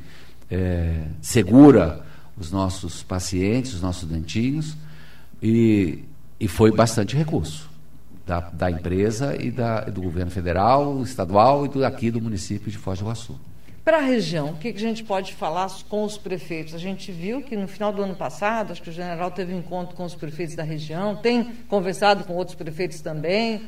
é, 0.50 1.04
segura 1.22 2.02
os 2.38 2.52
nossos 2.52 3.04
pacientes, 3.04 3.74
os 3.74 3.82
nossos 3.82 4.08
dentinhos, 4.08 4.76
e, 5.42 6.04
e 6.40 6.48
foi 6.48 6.72
bastante 6.72 7.16
recurso 7.16 7.71
da, 8.26 8.40
da 8.40 8.72
empresa 8.72 9.36
e 9.40 9.52
da, 9.52 9.82
do 9.82 10.02
governo 10.02 10.32
federal, 10.32 11.02
estadual 11.02 11.66
e 11.66 11.70
do, 11.70 11.86
aqui 11.86 12.12
do 12.12 12.22
município 12.22 12.72
de 12.72 12.78
Foz 12.78 13.00
do 13.00 13.06
Iguaçu. 13.06 13.40
Para 13.84 13.98
a 13.98 14.02
região, 14.02 14.50
o 14.50 14.58
que, 14.58 14.68
a 14.68 14.80
gente 14.80 15.04
pode 15.04 15.34
falar 15.34 15.68
com 15.90 16.04
os 16.04 16.16
prefeitos? 16.16 16.76
A 16.76 16.78
gente 16.78 17.12
viu 17.12 17.42
que 17.42 17.58
no 17.58 17.68
final 17.68 17.92
do 17.92 18.04
ano 18.04 18.16
passado, 18.16 18.72
acho 18.72 18.82
que 18.82 18.92
o 18.92 18.94
general 18.94 19.32
teve 19.32 19.54
um 19.56 19.58
encontro 19.58 19.96
com 19.96 20.06
os 20.06 20.14
prefeitos 20.14 20.56
da 20.56 20.64
região, 20.64 21.16
tem 21.16 21.46
conversado 21.68 22.24
com 22.24 22.34
outros 22.34 22.56
prefeitos 22.56 23.02
também. 23.02 23.64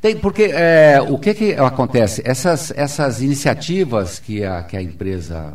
Tem, 0.00 0.16
porque 0.16 0.44
é, 0.44 1.00
o 1.00 1.18
que, 1.18 1.34
que 1.34 1.52
acontece? 1.54 2.22
Essas, 2.24 2.70
essas 2.76 3.20
iniciativas 3.20 4.20
que 4.20 4.44
a, 4.44 4.62
que 4.62 4.76
a 4.76 4.82
empresa 4.82 5.54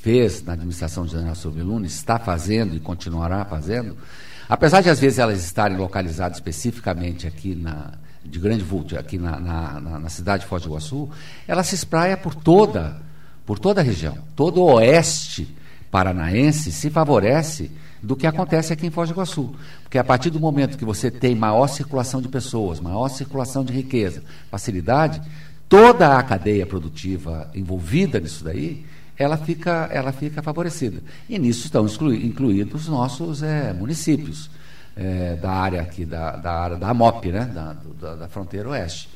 fez 0.00 0.42
na 0.42 0.54
administração 0.54 1.04
de 1.04 1.12
General 1.12 1.34
Silvio 1.34 1.64
Luna, 1.64 1.86
está 1.86 2.18
fazendo 2.18 2.74
e 2.74 2.80
continuará 2.80 3.44
fazendo, 3.44 3.96
apesar 4.48 4.80
de 4.80 4.88
às 4.88 4.98
vezes 4.98 5.18
elas 5.18 5.44
estarem 5.44 5.76
localizadas 5.76 6.38
especificamente 6.38 7.26
aqui 7.26 7.54
na, 7.54 7.92
de 8.24 8.38
grande 8.38 8.64
vulto, 8.64 8.98
aqui 8.98 9.18
na, 9.18 9.38
na, 9.38 9.80
na, 9.80 10.08
cidade 10.08 10.44
de 10.44 10.48
Foz 10.48 10.62
do 10.62 10.68
Iguaçu, 10.68 11.10
ela 11.46 11.62
se 11.62 11.74
espraia 11.74 12.16
por 12.16 12.34
toda 12.34 13.08
por 13.44 13.58
toda 13.58 13.80
a 13.80 13.84
região. 13.84 14.16
Todo 14.36 14.60
o 14.60 14.74
oeste 14.74 15.56
paranaense 15.90 16.70
se 16.70 16.88
favorece 16.88 17.68
do 18.00 18.14
que 18.14 18.26
acontece 18.26 18.72
aqui 18.72 18.86
em 18.86 18.90
Foz 18.90 19.08
do 19.08 19.14
Iguaçu. 19.14 19.52
Porque 19.82 19.98
a 19.98 20.04
partir 20.04 20.30
do 20.30 20.38
momento 20.38 20.78
que 20.78 20.84
você 20.84 21.10
tem 21.10 21.34
maior 21.34 21.66
circulação 21.66 22.22
de 22.22 22.28
pessoas, 22.28 22.78
maior 22.78 23.08
circulação 23.08 23.64
de 23.64 23.72
riqueza, 23.72 24.22
facilidade, 24.50 25.20
toda 25.68 26.16
a 26.16 26.22
cadeia 26.22 26.64
produtiva 26.64 27.50
envolvida 27.54 28.20
nisso 28.20 28.44
daí, 28.44 28.86
ela 29.20 29.36
fica, 29.36 29.86
ela 29.92 30.12
fica 30.12 30.42
favorecida. 30.42 31.02
E 31.28 31.38
nisso 31.38 31.66
estão 31.66 31.86
incluídos 32.14 32.84
os 32.84 32.88
nossos 32.88 33.42
é, 33.42 33.70
municípios 33.74 34.50
é, 34.96 35.36
da 35.36 35.50
área 35.50 35.82
aqui, 35.82 36.06
da, 36.06 36.36
da 36.36 36.50
área 36.50 36.76
da 36.78 36.88
AMOP, 36.88 37.26
né, 37.26 37.44
da, 37.44 37.76
da, 38.00 38.14
da 38.14 38.28
fronteira 38.28 38.70
oeste. 38.70 39.10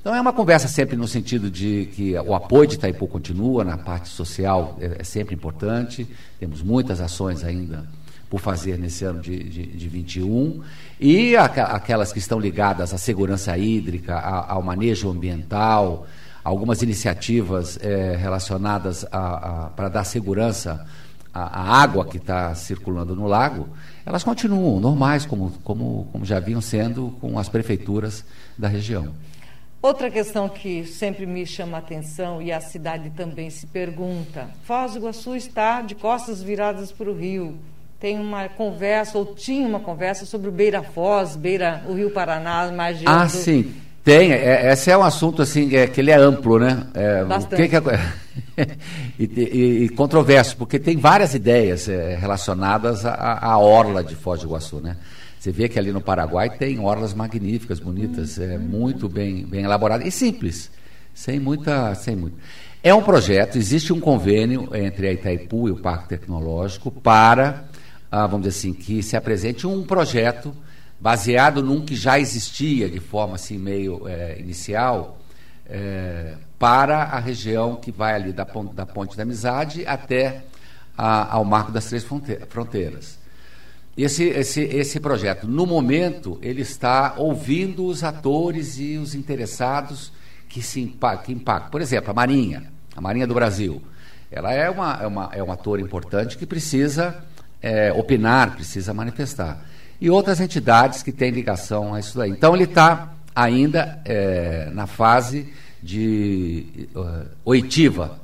Então 0.00 0.14
é 0.14 0.20
uma 0.20 0.32
conversa 0.32 0.66
sempre 0.66 0.96
no 0.96 1.06
sentido 1.06 1.50
de 1.50 1.90
que 1.94 2.18
o 2.20 2.34
apoio 2.34 2.68
de 2.68 2.76
Itaipu 2.76 3.06
continua 3.06 3.62
na 3.62 3.76
parte 3.76 4.08
social, 4.08 4.78
é, 4.80 4.96
é 5.00 5.04
sempre 5.04 5.34
importante, 5.34 6.08
temos 6.38 6.62
muitas 6.62 6.98
ações 6.98 7.44
ainda 7.44 7.84
por 8.30 8.40
fazer 8.40 8.78
nesse 8.78 9.04
ano 9.04 9.20
de, 9.20 9.42
de, 9.42 9.66
de 9.66 9.88
21, 9.88 10.62
e 10.98 11.36
aquelas 11.36 12.14
que 12.14 12.18
estão 12.18 12.40
ligadas 12.40 12.94
à 12.94 12.98
segurança 12.98 13.58
hídrica, 13.58 14.18
ao 14.18 14.62
manejo 14.62 15.10
ambiental, 15.10 16.06
algumas 16.42 16.82
iniciativas 16.82 17.78
é, 17.82 18.16
relacionadas 18.16 19.04
para 19.76 19.88
dar 19.88 20.04
segurança 20.04 20.86
a, 21.32 21.60
a 21.60 21.82
água 21.82 22.04
que 22.04 22.16
está 22.16 22.54
circulando 22.54 23.14
no 23.14 23.26
lago, 23.26 23.68
elas 24.04 24.24
continuam 24.24 24.80
normais, 24.80 25.24
como, 25.24 25.52
como, 25.62 26.08
como 26.12 26.24
já 26.24 26.40
vinham 26.40 26.60
sendo 26.60 27.16
com 27.20 27.38
as 27.38 27.48
prefeituras 27.48 28.24
da 28.58 28.68
região. 28.68 29.14
Outra 29.82 30.10
questão 30.10 30.46
que 30.48 30.84
sempre 30.84 31.24
me 31.24 31.46
chama 31.46 31.78
a 31.78 31.80
atenção 31.80 32.42
e 32.42 32.52
a 32.52 32.60
cidade 32.60 33.10
também 33.10 33.48
se 33.48 33.66
pergunta: 33.66 34.50
Foz 34.64 34.92
do 34.92 34.98
Iguaçu 34.98 35.34
está 35.34 35.80
de 35.80 35.94
costas 35.94 36.42
viradas 36.42 36.92
para 36.92 37.10
o 37.10 37.16
rio. 37.16 37.56
Tem 37.98 38.18
uma 38.18 38.48
conversa, 38.48 39.16
ou 39.16 39.34
tinha 39.34 39.66
uma 39.66 39.80
conversa 39.80 40.26
sobre 40.26 40.48
o 40.48 40.52
Beira 40.52 40.82
Foz, 40.82 41.36
Beira, 41.36 41.84
o 41.86 41.94
Rio 41.94 42.10
Paraná, 42.10 42.70
magiando. 42.72 43.10
Ah, 43.10 43.28
sim. 43.28 43.74
Tem, 44.02 44.32
é, 44.32 44.72
esse 44.72 44.90
é 44.90 44.96
um 44.96 45.02
assunto 45.02 45.42
assim 45.42 45.76
é, 45.76 45.86
que 45.86 46.00
ele 46.00 46.10
é 46.10 46.16
amplo, 46.16 46.58
né? 46.58 46.86
É, 46.94 47.24
Bastante. 47.24 47.62
Que 47.62 47.68
que 47.68 47.76
é, 47.76 48.00
e, 49.18 49.24
e, 49.24 49.84
e, 49.84 49.88
controverso, 49.90 50.56
porque 50.56 50.78
tem 50.78 50.96
várias 50.96 51.34
ideias 51.34 51.88
é, 51.88 52.16
relacionadas 52.16 53.04
à, 53.04 53.38
à, 53.42 53.58
orla 53.58 54.02
de 54.02 54.14
Foz 54.14 54.40
do 54.40 54.46
Iguaçu, 54.46 54.80
né? 54.80 54.96
Você 55.38 55.50
vê 55.50 55.68
que 55.68 55.78
ali 55.78 55.92
no 55.92 56.00
Paraguai 56.00 56.50
tem 56.50 56.78
orlas 56.78 57.14
magníficas, 57.14 57.78
bonitas, 57.78 58.38
é 58.38 58.58
muito 58.58 59.08
bem, 59.08 59.44
bem 59.44 59.64
elaboradas 59.64 60.06
e 60.06 60.10
simples, 60.10 60.70
sem 61.14 61.38
muita, 61.38 61.94
sem 61.94 62.16
muito. 62.16 62.36
É 62.82 62.94
um 62.94 63.02
projeto, 63.02 63.56
existe 63.56 63.92
um 63.92 64.00
convênio 64.00 64.68
entre 64.74 65.08
a 65.08 65.12
Itaipu 65.12 65.68
e 65.68 65.72
o 65.72 65.76
Parque 65.76 66.08
Tecnológico 66.08 66.90
para, 66.90 67.64
ah, 68.10 68.26
vamos 68.26 68.46
dizer 68.46 68.58
assim, 68.58 68.72
que 68.72 69.02
se 69.02 69.16
apresente 69.16 69.66
um 69.66 69.82
projeto 69.82 70.54
baseado 71.00 71.62
num 71.62 71.80
que 71.80 71.96
já 71.96 72.18
existia 72.18 72.88
de 72.88 73.00
forma 73.00 73.36
assim 73.36 73.56
meio 73.56 74.06
é, 74.06 74.38
inicial, 74.38 75.18
é, 75.66 76.34
para 76.58 77.04
a 77.04 77.18
região 77.18 77.76
que 77.76 77.90
vai 77.90 78.14
ali 78.14 78.32
da 78.32 78.44
ponte 78.44 78.74
da, 78.74 78.84
ponte 78.84 79.16
da 79.16 79.22
Amizade 79.22 79.86
até 79.86 80.42
a, 80.98 81.34
ao 81.34 81.44
Marco 81.44 81.72
das 81.72 81.86
Três 81.86 82.04
Fronteiras. 82.48 83.18
Esse, 83.96 84.24
esse, 84.24 84.62
esse 84.62 85.00
projeto, 85.00 85.48
no 85.48 85.66
momento, 85.66 86.38
ele 86.42 86.62
está 86.62 87.14
ouvindo 87.16 87.86
os 87.86 88.04
atores 88.04 88.78
e 88.78 88.96
os 88.96 89.14
interessados 89.14 90.12
que 90.48 90.62
se 90.62 90.80
impactam. 90.80 91.26
Que 91.26 91.32
impactam. 91.32 91.70
Por 91.70 91.80
exemplo, 91.80 92.10
a 92.10 92.14
Marinha, 92.14 92.70
a 92.94 93.00
Marinha 93.00 93.26
do 93.26 93.34
Brasil. 93.34 93.82
Ela 94.30 94.52
é, 94.52 94.70
uma, 94.70 94.98
é, 95.02 95.06
uma, 95.06 95.30
é 95.32 95.42
um 95.42 95.50
ator 95.50 95.80
importante 95.80 96.38
que 96.38 96.46
precisa 96.46 97.22
é, 97.60 97.92
opinar, 97.92 98.54
precisa 98.54 98.94
manifestar 98.94 99.64
e 100.00 100.08
outras 100.08 100.40
entidades 100.40 101.02
que 101.02 101.12
têm 101.12 101.30
ligação 101.30 101.94
a 101.94 102.00
isso 102.00 102.16
daí. 102.16 102.30
Então, 102.30 102.54
ele 102.54 102.64
está 102.64 103.12
ainda 103.34 104.00
é, 104.04 104.70
na 104.72 104.86
fase 104.86 105.52
de 105.82 106.88
uh, 106.94 107.26
oitiva 107.44 108.18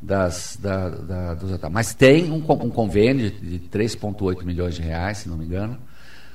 das, 0.00 0.56
da, 0.60 0.88
da, 0.88 1.34
dos 1.34 1.58
Mas 1.70 1.94
tem 1.94 2.30
um, 2.30 2.36
um 2.36 2.70
convênio 2.70 3.30
de 3.30 3.58
3,8 3.70 4.44
milhões 4.44 4.76
de 4.76 4.82
reais, 4.82 5.18
se 5.18 5.28
não 5.28 5.36
me 5.36 5.44
engano, 5.44 5.78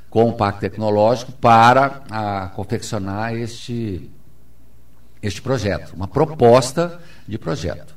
com 0.10 0.30
o 0.30 0.34
Pacto 0.34 0.62
Tecnológico 0.62 1.32
para 1.32 2.04
a, 2.10 2.48
confeccionar 2.50 3.34
este, 3.34 4.10
este 5.22 5.42
projeto, 5.42 5.94
uma 5.96 6.08
proposta 6.08 7.00
de 7.28 7.38
projeto. 7.38 7.96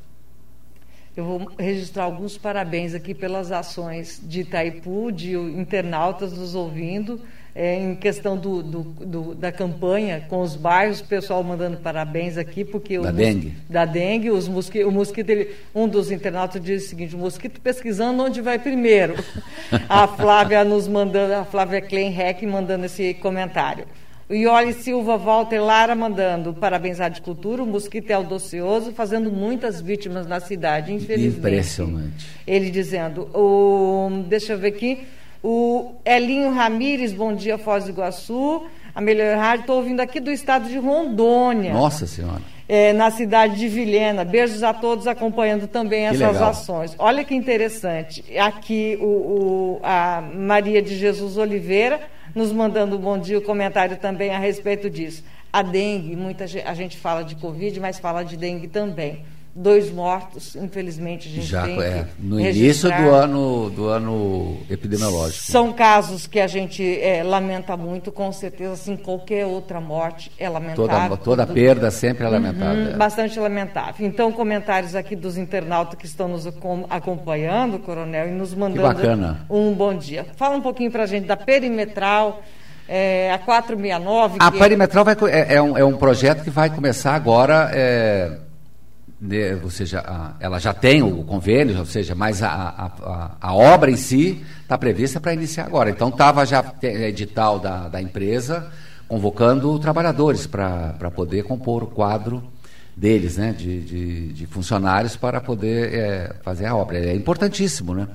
Eu 1.17 1.25
vou 1.25 1.51
registrar 1.59 2.05
alguns 2.05 2.37
parabéns 2.37 2.95
aqui 2.95 3.15
pelas 3.15 3.51
ações 3.51 4.21
de 4.23 4.43
Itaipu, 4.43 5.11
de 5.11 5.33
internautas 5.35 6.37
nos 6.37 6.55
ouvindo, 6.55 7.19
é, 7.55 7.75
em 7.75 7.95
questão 7.95 8.37
do, 8.37 8.63
do, 8.63 8.83
do, 8.83 9.35
da 9.35 9.51
campanha 9.51 10.27
com 10.29 10.43
os 10.43 10.55
bairros, 10.55 11.01
o 11.01 11.05
pessoal 11.05 11.43
mandando 11.43 11.79
parabéns 11.79 12.37
aqui, 12.37 12.67
porque 12.67 12.99
da 12.99 13.11
dengue. 13.11 13.55
Da 13.67 13.87
dengue, 13.87 14.31
os 14.31 14.47
mosqui, 14.47 14.85
o 14.85 14.93
mosquito, 14.93 15.31
ele, 15.31 15.55
um 15.75 15.89
dos 15.89 16.11
internautas 16.11 16.63
diz 16.63 16.85
o 16.85 16.89
seguinte: 16.91 17.17
o 17.17 17.19
mosquito 17.19 17.63
pesquisando 17.63 18.23
onde 18.23 18.43
vai 18.43 18.59
primeiro. 18.59 19.15
a 19.89 20.07
Flávia 20.07 20.63
nos 20.65 20.87
mandando, 20.87 21.33
a 21.33 21.47
Flávia 21.47 21.81
Kleinheck 21.81 22.45
mandando 22.45 22.85
esse 22.85 23.15
comentário. 23.15 23.87
O 24.29 24.35
Ioli 24.35 24.73
Silva 24.73 25.17
Walter 25.17 25.61
Lara 25.61 25.95
mandando 25.95 26.53
parabéns 26.53 27.01
à 27.01 27.09
Cultura, 27.09 27.63
o 27.63 27.67
mosquito 27.67 28.11
é 28.11 28.15
audacioso, 28.15 28.91
fazendo 28.93 29.31
muitas 29.31 29.81
vítimas 29.81 30.27
na 30.27 30.41
cidade, 30.41 30.93
infelizmente. 30.93 31.39
Impressionante. 31.39 32.27
Ele 32.45 32.69
dizendo, 32.69 33.29
o, 33.33 34.25
deixa 34.27 34.55
eu 34.55 34.59
ver 34.59 34.69
aqui, 34.69 35.07
o 35.45 35.93
Elinho 36.05 36.53
Ramires, 36.53 37.13
bom 37.13 37.33
dia, 37.37 37.57
Foz 37.57 37.85
do 37.85 37.91
Iguaçu. 37.91 38.67
A 38.93 39.01
Melhor 39.01 39.37
Rádio, 39.37 39.61
estou 39.61 39.77
ouvindo 39.77 40.01
aqui 40.01 40.19
do 40.19 40.33
estado 40.33 40.69
de 40.69 40.77
Rondônia. 40.77 41.73
Nossa 41.73 42.05
Senhora. 42.05 42.43
É, 42.69 42.93
na 42.93 43.11
cidade 43.11 43.57
de 43.57 43.69
Vilhena. 43.69 44.25
Beijos 44.25 44.63
a 44.63 44.75
todos 44.75 45.07
acompanhando 45.07 45.69
também 45.69 46.01
que 46.09 46.17
essas 46.17 46.35
legal. 46.35 46.51
ações. 46.51 46.95
Olha 46.99 47.23
que 47.25 47.35
interessante. 47.35 48.25
Aqui 48.39 48.99
o, 49.01 49.05
o, 49.05 49.81
a 49.83 50.21
Maria 50.21 50.83
de 50.83 50.97
Jesus 50.97 51.37
Oliveira 51.37 52.01
nos 52.35 52.53
mandando 52.53 52.97
um 52.97 53.01
bom 53.01 53.19
dia, 53.19 53.39
o 53.39 53.43
comentário 53.43 53.97
também 53.97 54.31
a 54.31 54.39
respeito 54.39 54.91
disso. 54.91 55.25
A 55.51 55.63
dengue, 55.63 56.15
muita 56.15 56.45
a 56.45 56.75
gente 56.75 56.99
fala 56.99 57.23
de 57.23 57.35
Covid, 57.37 57.81
mas 57.81 57.99
fala 57.99 58.23
de 58.23 58.37
dengue 58.37 58.69
também. 58.69 59.25
Dois 59.59 59.91
mortos, 59.91 60.55
infelizmente, 60.55 61.29
a 61.29 61.31
gente 61.31 61.47
Já, 61.47 61.63
tem 61.63 61.81
é, 61.81 62.07
No 62.19 62.39
início 62.39 62.91
do 62.95 63.11
ano, 63.11 63.71
do 63.71 63.89
ano 63.89 64.59
epidemiológico. 64.69 65.45
São 65.45 65.73
casos 65.73 66.27
que 66.27 66.39
a 66.39 66.47
gente 66.47 66.85
é, 67.01 67.23
lamenta 67.23 67.75
muito, 67.75 68.13
com 68.13 68.31
certeza, 68.31 68.75
assim, 68.75 68.99
qualquer 68.99 69.47
outra 69.47 69.81
morte 69.81 70.31
é 70.39 70.47
lamentável. 70.47 71.17
Toda, 71.17 71.17
toda 71.17 71.47
perda 71.47 71.91
sempre 71.91 72.27
é 72.27 72.29
lamentável. 72.29 72.85
Uhum, 72.85 72.91
é. 72.91 72.97
Bastante 72.99 73.41
lamentável. 73.41 74.07
Então, 74.07 74.31
comentários 74.31 74.95
aqui 74.95 75.17
dos 75.17 75.39
internautas 75.39 75.99
que 75.99 76.05
estão 76.05 76.29
nos 76.29 76.47
acompanhando, 76.91 77.79
Coronel, 77.79 78.29
e 78.29 78.33
nos 78.33 78.53
mandando 78.53 79.39
um 79.49 79.73
bom 79.73 79.97
dia. 79.97 80.27
Fala 80.37 80.55
um 80.55 80.61
pouquinho 80.61 80.91
para 80.91 81.05
a 81.05 81.07
gente 81.07 81.27
da 81.27 81.37
perimetral, 81.37 82.43
é, 82.87 83.33
a 83.33 83.39
469. 83.39 84.37
A 84.39 84.51
perimetral 84.51 85.03
vai, 85.03 85.17
é, 85.31 85.55
é, 85.55 85.63
um, 85.63 85.79
é 85.79 85.85
um 85.85 85.97
projeto 85.97 86.45
que 86.45 86.51
vai 86.51 86.69
começar 86.69 87.15
agora. 87.15 87.71
É, 87.73 88.45
de, 89.21 89.55
ou 89.63 89.71
seja, 89.71 90.01
a, 90.01 90.35
ela 90.41 90.59
já 90.59 90.75
tem 90.75 91.03
o 91.03 91.25
convênio, 91.25 91.79
ou 91.79 91.87
seja, 91.87 92.15
mas 92.15 92.43
a, 92.43 92.51
a, 92.51 93.31
a 93.41 93.55
obra 93.55 93.91
em 93.91 93.97
si 93.97 94.45
está 94.63 94.77
prevista 94.77 95.21
para 95.21 95.33
iniciar 95.33 95.65
agora. 95.65 95.91
Então 95.91 96.09
estava 96.09 96.45
já 96.45 96.65
edital 96.83 97.59
da, 97.59 97.89
da 97.89 98.01
empresa 98.01 98.71
convocando 99.09 99.79
trabalhadores 99.79 100.47
para 100.47 101.11
poder 101.15 101.45
compor 101.45 101.83
o 101.83 101.87
quadro 101.87 102.43
deles, 102.97 103.37
né, 103.37 103.55
de, 103.57 103.81
de, 103.83 104.33
de 104.33 104.47
funcionários 104.47 105.17
para 105.17 105.41
poder 105.41 105.95
é, 105.95 106.35
fazer 106.43 106.67
a 106.67 106.75
obra. 106.75 106.99
É 106.99 107.15
importantíssimo, 107.15 107.95
né? 107.95 108.09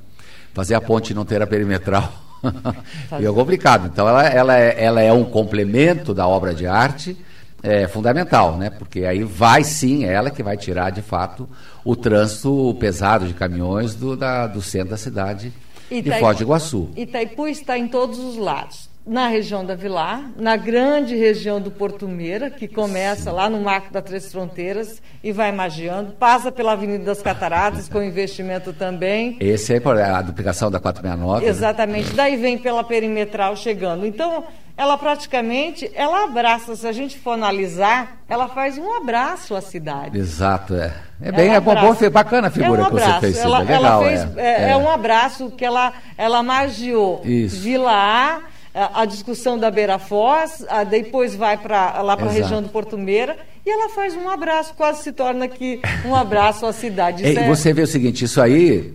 Fazer 0.53 0.75
a 0.75 0.81
ponte 0.81 1.11
e 1.11 1.13
não 1.13 1.23
ter 1.23 1.41
a 1.41 1.47
perimetral. 1.47 2.11
e 3.21 3.25
é 3.25 3.31
complicado. 3.31 3.89
Então 3.93 4.07
ela, 4.07 4.27
ela, 4.27 4.59
é, 4.59 4.83
ela 4.83 5.01
é 5.01 5.13
um 5.13 5.23
complemento 5.23 6.13
da 6.13 6.27
obra 6.27 6.53
de 6.53 6.65
arte 6.67 7.15
é 7.63 7.87
fundamental, 7.87 8.57
né? 8.57 8.69
Porque 8.69 9.05
aí 9.05 9.23
vai 9.23 9.63
sim 9.63 10.05
ela 10.05 10.29
que 10.29 10.43
vai 10.43 10.57
tirar 10.57 10.89
de 10.89 11.01
fato 11.01 11.47
o 11.83 11.95
trânsito 11.95 12.75
pesado 12.79 13.27
de 13.27 13.33
caminhões 13.33 13.95
do, 13.95 14.15
da, 14.15 14.47
do 14.47 14.61
centro 14.61 14.89
da 14.89 14.97
cidade 14.97 15.53
Itaipu, 15.89 16.09
de 16.09 16.19
Foz 16.19 16.37
do 16.37 16.43
Iguaçu. 16.43 16.89
Itaipu 16.95 17.47
está 17.47 17.77
em 17.77 17.87
todos 17.87 18.17
os 18.19 18.37
lados. 18.37 18.90
Na 19.05 19.27
região 19.27 19.65
da 19.65 19.73
Vilar, 19.73 20.29
na 20.37 20.55
grande 20.55 21.15
região 21.15 21.59
do 21.59 21.71
Porto 21.71 22.07
Meira, 22.07 22.51
que 22.51 22.67
começa 22.67 23.31
lá 23.31 23.49
no 23.49 23.59
Marco 23.59 23.91
das 23.91 24.03
Três 24.03 24.31
Fronteiras 24.31 25.01
e 25.23 25.31
vai 25.31 25.51
magiando, 25.51 26.11
passa 26.11 26.51
pela 26.51 26.73
Avenida 26.73 27.05
das 27.05 27.19
Cataratas, 27.19 27.89
com 27.89 28.01
investimento 28.03 28.73
também. 28.73 29.37
Esse 29.39 29.73
é 29.73 30.03
a 30.03 30.21
duplicação 30.21 30.69
da 30.69 30.79
469. 30.79 31.43
Né? 31.43 31.49
Exatamente. 31.49 32.09
Né? 32.09 32.13
Daí 32.15 32.37
vem 32.37 32.59
pela 32.59 32.83
perimetral 32.83 33.55
chegando. 33.55 34.05
Então, 34.05 34.43
ela 34.77 34.97
praticamente, 34.97 35.91
ela 35.93 36.23
abraça, 36.23 36.75
se 36.75 36.87
a 36.87 36.91
gente 36.91 37.17
for 37.17 37.31
analisar, 37.31 38.17
ela 38.27 38.47
faz 38.47 38.77
um 38.77 38.97
abraço 38.97 39.55
à 39.55 39.61
cidade. 39.61 40.17
Exato, 40.17 40.75
é. 40.75 40.93
É 41.21 41.31
bem, 41.31 41.53
é 41.53 41.59
bom, 41.59 41.75
bacana 42.11 42.47
a 42.47 42.51
figura 42.51 42.81
é 42.81 42.85
um 42.85 42.89
que 42.89 42.93
você 42.93 43.19
fez. 43.19 43.37
Ela, 43.37 43.59
é 43.59 43.61
legal, 43.61 43.83
ela 43.83 44.03
fez, 44.03 44.37
é, 44.37 44.41
é, 44.41 44.71
é, 44.71 44.77
um 44.77 44.89
abraço 44.89 45.51
que 45.51 45.63
ela, 45.63 45.93
ela 46.17 46.41
magiou. 46.41 47.21
Isso. 47.23 47.61
Vila 47.61 47.91
A, 47.91 48.39
a, 48.73 49.01
a 49.01 49.05
discussão 49.05 49.57
da 49.57 49.69
Beira 49.69 49.99
Foz, 49.99 50.65
a, 50.69 50.83
depois 50.83 51.35
vai 51.35 51.57
pra, 51.57 52.01
lá 52.01 52.15
para 52.15 52.27
a 52.27 52.31
região 52.31 52.61
do 52.61 52.69
Porto 52.69 52.97
Meira, 52.97 53.37
e 53.65 53.69
ela 53.69 53.89
faz 53.89 54.15
um 54.15 54.29
abraço, 54.29 54.73
quase 54.75 55.03
se 55.03 55.11
torna 55.11 55.45
aqui 55.45 55.79
um 56.05 56.15
abraço 56.15 56.65
à 56.65 56.73
cidade. 56.73 57.25
E 57.25 57.47
você 57.47 57.73
vê 57.73 57.81
o 57.81 57.87
seguinte, 57.87 58.25
isso 58.25 58.41
aí, 58.41 58.93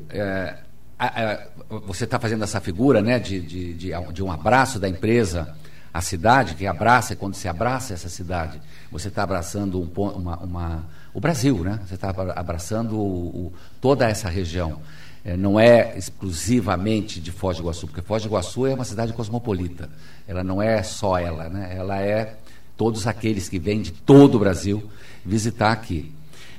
você 1.86 2.04
está 2.04 2.18
fazendo 2.18 2.42
essa 2.44 2.60
figura 2.60 3.00
né, 3.00 3.18
de, 3.18 3.40
de, 3.40 3.74
de, 3.74 3.92
de 4.12 4.22
um 4.22 4.32
abraço 4.32 4.78
da 4.78 4.88
empresa 4.88 5.54
a 5.96 6.02
cidade 6.02 6.54
que 6.56 6.66
abraça, 6.66 7.14
e 7.14 7.16
quando 7.16 7.34
se 7.34 7.48
abraça 7.48 7.94
essa 7.94 8.10
cidade, 8.10 8.60
você 8.92 9.08
está 9.08 9.22
abraçando 9.22 9.80
um, 9.80 10.02
uma, 10.10 10.36
uma, 10.36 10.84
o 11.14 11.20
Brasil, 11.20 11.64
né? 11.64 11.80
Você 11.86 11.94
está 11.94 12.14
abraçando 12.34 12.96
o, 12.96 13.46
o, 13.46 13.52
toda 13.80 14.06
essa 14.06 14.28
região. 14.28 14.78
É, 15.26 15.36
não 15.36 15.58
é 15.58 15.98
exclusivamente 15.98 17.20
de 17.20 17.32
Foz 17.32 17.56
do 17.56 17.64
Iguaçu, 17.64 17.88
porque 17.88 18.00
Foz 18.00 18.22
do 18.22 18.28
Iguaçu 18.28 18.66
é 18.66 18.74
uma 18.74 18.84
cidade 18.84 19.12
cosmopolita. 19.12 19.90
Ela 20.26 20.44
não 20.44 20.62
é 20.62 20.82
só 20.82 21.18
ela, 21.18 21.48
né? 21.48 21.74
Ela 21.76 22.00
é 22.00 22.36
todos 22.76 23.06
aqueles 23.06 23.48
que 23.48 23.58
vêm 23.58 23.82
de 23.82 23.90
todo 23.90 24.36
o 24.36 24.38
Brasil 24.38 24.88
visitar 25.24 25.72
aqui. 25.72 26.12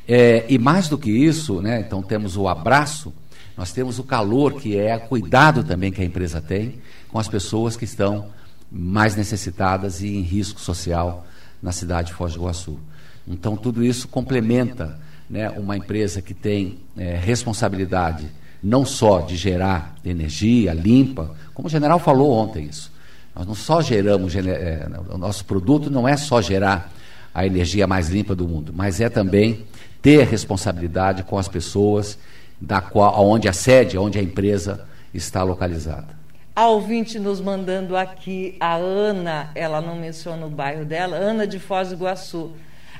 É, 0.06 0.45
e 0.49 0.58
mais 0.58 0.89
do 0.89 0.97
que 0.97 1.10
isso, 1.10 1.62
né? 1.62 1.80
Então 1.80 2.03
temos 2.03 2.36
o 2.36 2.47
abraço 2.47 3.13
nós 3.58 3.73
temos 3.73 3.97
o 3.97 4.03
calor, 4.03 4.62
que 4.62 4.77
é 4.77 4.95
o 4.95 4.99
cuidado 4.99 5.63
também 5.63 5.91
que 5.91 5.99
a 5.99 6.06
empresa 6.06 6.39
tem 6.39 6.80
com 7.10 7.17
as 7.17 7.27
pessoas 7.27 7.75
que 7.75 7.86
estão 7.86 8.30
mais 8.71 9.15
necessitadas 9.15 10.01
e 10.01 10.10
em 10.10 10.21
risco 10.21 10.62
social 10.62 11.25
na 11.62 11.71
cidade 11.71 12.10
de 12.10 12.13
Foz 12.13 12.34
do 12.34 12.39
Iguaçu. 12.39 12.80
Então, 13.27 13.58
tudo 13.58 13.84
isso 13.84 14.08
complementa 14.08 14.99
né, 15.27 15.49
uma 15.49 15.75
empresa 15.75 16.21
que 16.21 16.36
tem 16.36 16.77
é, 16.95 17.15
responsabilidade 17.15 18.30
não 18.62 18.86
só 18.86 19.22
de 19.22 19.36
gerar 19.36 19.96
energia 20.04 20.74
limpa, 20.74 21.36
como 21.54 21.67
o 21.67 21.72
general 21.72 22.00
falou 22.00 22.32
ontem 22.32 22.65
isso. 22.65 22.91
Nós 23.36 23.46
não 23.46 23.56
só 23.56 23.82
geramos, 23.82 24.36
é, 24.36 24.88
o 25.10 25.17
nosso 25.17 25.46
produto 25.46 25.91
não 25.91 26.08
é 26.08 26.17
só 26.17 26.41
gerar 26.41 26.91
a 27.34 27.46
energia 27.46 27.86
mais 27.86 28.10
limpa 28.10 28.36
do 28.36 28.48
mundo, 28.48 28.74
mas 28.76 29.00
é 29.00 29.10
também 29.10 29.65
ter 30.02 30.26
responsabilidade 30.26 31.24
com 31.24 31.38
as 31.38 31.48
pessoas 31.48 32.17
da 32.60 32.82
qual, 32.82 33.24
onde 33.24 33.48
a 33.48 33.54
sede, 33.54 33.98
onde 33.98 34.17
a 34.17 34.24
empresa 34.24 34.86
está 35.13 35.43
localizada. 35.43 36.17
A 36.56 36.67
ouvinte 36.67 37.20
nos 37.20 37.39
mandando 37.39 37.96
aqui, 37.96 38.58
a 38.60 38.76
Ana, 38.76 39.52
ela 39.54 39.80
não 39.80 39.96
menciona 39.96 40.48
o 40.48 40.50
bairro 40.50 40.84
dela, 40.84 41.15
Ana 41.15 41.46
de 41.46 41.60
Foz 41.60 41.89
do 41.89 41.93
Iguaçu. 41.93 42.54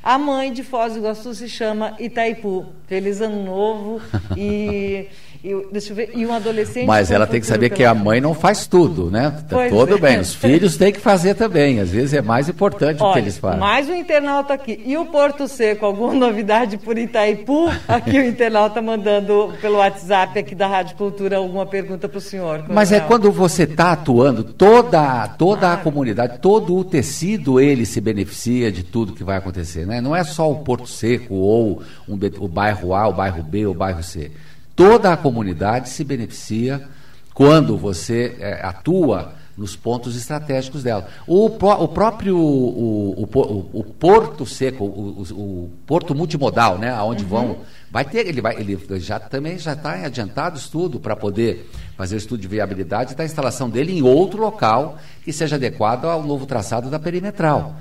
A 0.04 0.18
mãe 0.20 0.54
de 0.54 0.64
Foz 0.64 0.94
do 0.94 1.00
Iguaçu 1.00 1.34
se 1.34 1.50
chama 1.50 1.96
Itaipu. 2.00 2.68
Feliz 2.86 3.20
Ano 3.20 3.44
Novo 3.44 4.00
e 4.38 5.08
e, 5.44 5.68
deixa 5.72 5.92
eu 5.92 5.96
ver, 5.96 6.12
e 6.16 6.26
um 6.26 6.34
adolescente. 6.34 6.86
Mas 6.86 7.12
ela 7.12 7.28
tem 7.28 7.40
que 7.40 7.46
saber 7.46 7.70
que 7.70 7.84
a 7.84 7.94
mãe 7.94 8.20
não 8.20 8.34
faz 8.34 8.66
tudo, 8.66 9.12
né? 9.12 9.34
Tá 9.48 9.68
Tudo 9.70 9.96
é. 9.96 10.00
bem. 10.00 10.20
Os 10.20 10.34
filhos 10.34 10.78
têm 10.78 10.92
que 10.92 11.00
fazer 11.00 11.36
também. 11.36 11.80
Às 11.80 11.92
vezes 11.92 12.14
é 12.14 12.22
mais 12.22 12.50
importante 12.50 13.02
Olha, 13.02 13.10
o 13.10 13.14
que 13.14 13.20
eles 13.20 13.38
fazem. 13.38 13.60
Mais 13.60 13.88
um 13.88 13.94
internauta 13.94 14.54
aqui. 14.54 14.82
E 14.86 14.98
o 14.98 15.06
Porto 15.06 15.48
Seco, 15.48 15.86
alguma 15.86 16.14
novidade 16.14 16.78
por 16.78 16.98
Itaipu? 16.98 17.70
Aqui 17.88 18.18
o 18.20 18.24
internauta 18.24 18.82
mandando 18.82 19.54
pelo 19.62 19.78
WhatsApp 19.78 20.40
aqui 20.40 20.56
da 20.56 20.68
Rádio 20.68 20.98
Cultura 20.98 21.38
alguma 21.38 21.66
pergunta 21.66 22.10
para 22.10 22.18
o 22.18 22.22
senhor. 22.22 22.66
Mas 22.68 22.92
é 22.92 23.00
quando 23.00 23.32
você 23.32 23.64
está 23.64 23.92
atuando, 23.92 24.44
toda, 24.44 25.28
toda 25.30 25.74
a 25.74 25.78
comunidade, 25.78 26.40
todo 26.40 26.76
o 26.76 26.84
tecido, 26.84 27.60
ele 27.60 27.86
se 27.86 28.02
beneficia 28.02 28.72
de 28.72 28.84
tudo 28.84 29.14
que 29.14 29.24
vai 29.24 29.38
acontecer. 29.38 29.86
Né? 29.86 30.02
Não 30.02 30.16
é 30.16 30.24
só 30.24 30.52
o 30.52 30.58
Porto 30.58 30.88
Seco 30.88 31.36
ou 31.36 31.82
um, 32.08 32.18
o 32.40 32.48
bairro 32.48 32.94
A, 32.94 33.08
o 33.08 33.14
bairro 33.14 33.44
B, 33.44 33.66
o 33.66 33.74
bairro 33.74 34.04
C 34.04 34.32
toda 34.78 35.12
a 35.12 35.18
comunidade 35.18 35.90
se 35.90 36.04
beneficia 36.04 36.88
quando 37.34 37.76
você 37.76 38.38
é, 38.40 38.62
atua 38.64 39.34
nos 39.58 39.76
pontos 39.76 40.16
estratégicos 40.16 40.84
dela. 40.84 41.08
O, 41.26 41.48
o 41.48 41.88
próprio 41.88 42.38
o, 42.38 43.24
o, 43.24 43.80
o, 43.80 43.84
Porto 43.84 44.46
Seco, 44.46 44.86
o, 44.86 45.72
Porto 45.88 46.14
Multimodal, 46.14 46.78
né, 46.78 46.92
aonde 46.92 47.24
uhum. 47.24 47.30
vão, 47.30 47.58
vai 47.90 48.06
ter, 48.06 48.28
ele 48.28 48.40
vai, 48.40 48.56
ele 48.60 48.80
já 49.00 49.20
também 49.20 49.58
já 49.58 49.74
está 49.74 49.94
adiantado 49.94 50.60
estudo 50.60 51.00
para 51.00 51.16
poder 51.16 51.68
fazer 51.98 52.16
o 52.16 52.20
estudo 52.20 52.40
de 52.40 52.48
viabilidade 52.48 53.16
da 53.16 53.26
instalação 53.26 53.68
dele 53.68 53.98
em 53.98 54.04
outro 54.04 54.40
local 54.40 55.00
que 55.24 55.34
seja 55.34 55.56
adequado 55.56 56.06
ao 56.06 56.22
novo 56.22 56.46
traçado 56.46 56.92
da 56.92 57.00
perimetral. 57.00 57.76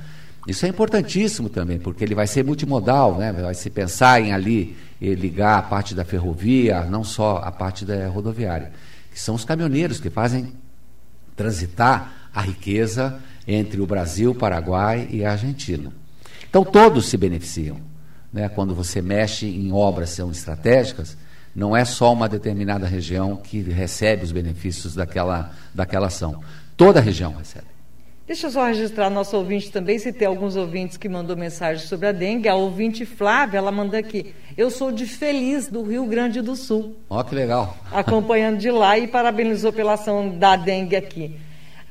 Isso 0.46 0.64
é 0.64 0.68
importantíssimo 0.68 1.48
também, 1.48 1.78
porque 1.78 2.04
ele 2.04 2.14
vai 2.14 2.26
ser 2.26 2.44
multimodal, 2.44 3.18
né? 3.18 3.32
vai 3.32 3.54
se 3.54 3.68
pensar 3.68 4.20
em 4.20 4.32
ali 4.32 4.76
ligar 5.00 5.58
a 5.58 5.62
parte 5.62 5.94
da 5.94 6.04
ferrovia, 6.04 6.84
não 6.84 7.02
só 7.02 7.38
a 7.38 7.50
parte 7.50 7.84
da 7.84 8.08
rodoviária, 8.08 8.72
que 9.12 9.20
são 9.20 9.34
os 9.34 9.44
caminhoneiros 9.44 9.98
que 9.98 10.08
fazem 10.08 10.52
transitar 11.34 12.30
a 12.32 12.40
riqueza 12.40 13.20
entre 13.46 13.80
o 13.80 13.86
Brasil, 13.86 14.34
Paraguai 14.34 15.08
e 15.10 15.24
a 15.24 15.32
Argentina. 15.32 15.92
Então 16.48 16.64
todos 16.64 17.06
se 17.06 17.16
beneficiam. 17.16 17.78
Né? 18.32 18.48
Quando 18.48 18.74
você 18.74 19.02
mexe 19.02 19.46
em 19.46 19.72
obras 19.72 20.10
são 20.10 20.30
estratégicas, 20.30 21.16
não 21.54 21.76
é 21.76 21.84
só 21.84 22.12
uma 22.12 22.28
determinada 22.28 22.86
região 22.86 23.36
que 23.36 23.60
recebe 23.62 24.24
os 24.24 24.32
benefícios 24.32 24.94
daquela, 24.94 25.52
daquela 25.74 26.06
ação. 26.06 26.42
Toda 26.76 27.00
a 27.00 27.02
região 27.02 27.34
recebe. 27.34 27.75
Deixa 28.26 28.48
eu 28.48 28.50
só 28.50 28.66
registrar 28.66 29.08
nosso 29.08 29.36
ouvinte 29.36 29.70
também, 29.70 30.00
se 30.00 30.12
tem 30.12 30.26
alguns 30.26 30.56
ouvintes 30.56 30.96
que 30.96 31.08
mandou 31.08 31.36
mensagem 31.36 31.86
sobre 31.86 32.08
a 32.08 32.12
dengue. 32.12 32.48
A 32.48 32.56
ouvinte 32.56 33.06
Flávia, 33.06 33.58
ela 33.58 33.70
manda 33.70 33.96
aqui. 33.96 34.34
Eu 34.56 34.68
sou 34.68 34.90
de 34.90 35.06
Feliz, 35.06 35.68
do 35.68 35.84
Rio 35.84 36.04
Grande 36.06 36.42
do 36.42 36.56
Sul. 36.56 36.96
Ó, 37.08 37.20
oh, 37.20 37.24
que 37.24 37.36
legal. 37.36 37.76
Acompanhando 37.92 38.58
de 38.58 38.68
lá 38.68 38.98
e 38.98 39.06
parabenizou 39.06 39.72
pela 39.72 39.92
ação 39.92 40.28
da 40.28 40.56
dengue 40.56 40.96
aqui. 40.96 41.38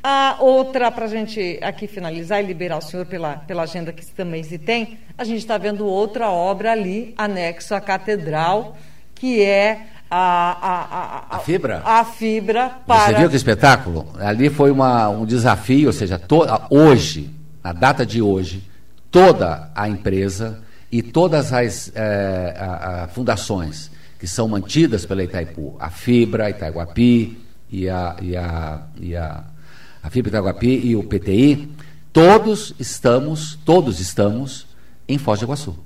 A 0.03 0.35
outra, 0.41 0.91
para 0.91 1.05
a 1.05 1.07
gente 1.07 1.57
aqui 1.61 1.87
finalizar 1.87 2.43
e 2.43 2.45
liberar 2.45 2.79
o 2.79 2.81
senhor 2.81 3.05
pela, 3.05 3.37
pela 3.37 3.63
agenda 3.63 3.93
que 3.93 4.05
também 4.05 4.43
se 4.43 4.57
tem, 4.57 4.99
a 5.17 5.23
gente 5.23 5.39
está 5.39 5.57
vendo 5.57 5.87
outra 5.87 6.29
obra 6.29 6.73
ali, 6.73 7.13
anexo 7.17 7.73
à 7.73 7.79
catedral, 7.79 8.75
que 9.15 9.41
é 9.41 9.87
a, 10.17 10.57
a, 10.61 11.35
a, 11.35 11.35
a, 11.35 11.39
fibra? 11.39 11.81
A 11.83 12.05
fibra 12.05 12.69
para. 12.87 13.07
Você 13.07 13.13
viu 13.15 13.29
que 13.29 13.35
espetáculo? 13.35 14.07
Ali 14.17 14.49
foi 14.49 14.71
uma, 14.71 15.09
um 15.09 15.25
desafio, 15.25 15.87
ou 15.87 15.93
seja, 15.93 16.17
to, 16.17 16.45
hoje, 16.69 17.29
na 17.61 17.73
data 17.73 18.05
de 18.05 18.21
hoje, 18.21 18.63
toda 19.11 19.69
a 19.75 19.89
empresa 19.89 20.61
e 20.89 21.01
todas 21.01 21.51
as 21.51 21.91
é, 21.93 23.09
fundações 23.13 23.91
que 24.17 24.25
são 24.25 24.47
mantidas 24.47 25.05
pela 25.05 25.21
Itaipu, 25.21 25.75
a 25.77 25.89
Fibra, 25.89 26.45
a 26.45 26.49
Itaiguapi 26.49 27.37
e 27.69 27.89
a, 27.89 28.15
e 28.21 28.37
a, 28.37 28.83
e 29.01 29.15
a, 29.17 29.43
a 30.01 30.09
Fibra 30.09 30.29
Itaiguapi 30.29 30.79
e 30.87 30.95
o 30.95 31.03
PTI, 31.03 31.69
todos 32.13 32.73
estamos, 32.79 33.59
todos 33.65 33.99
estamos 33.99 34.65
em 35.09 35.17
Foz 35.17 35.41
do 35.41 35.45
Iguaçu. 35.45 35.77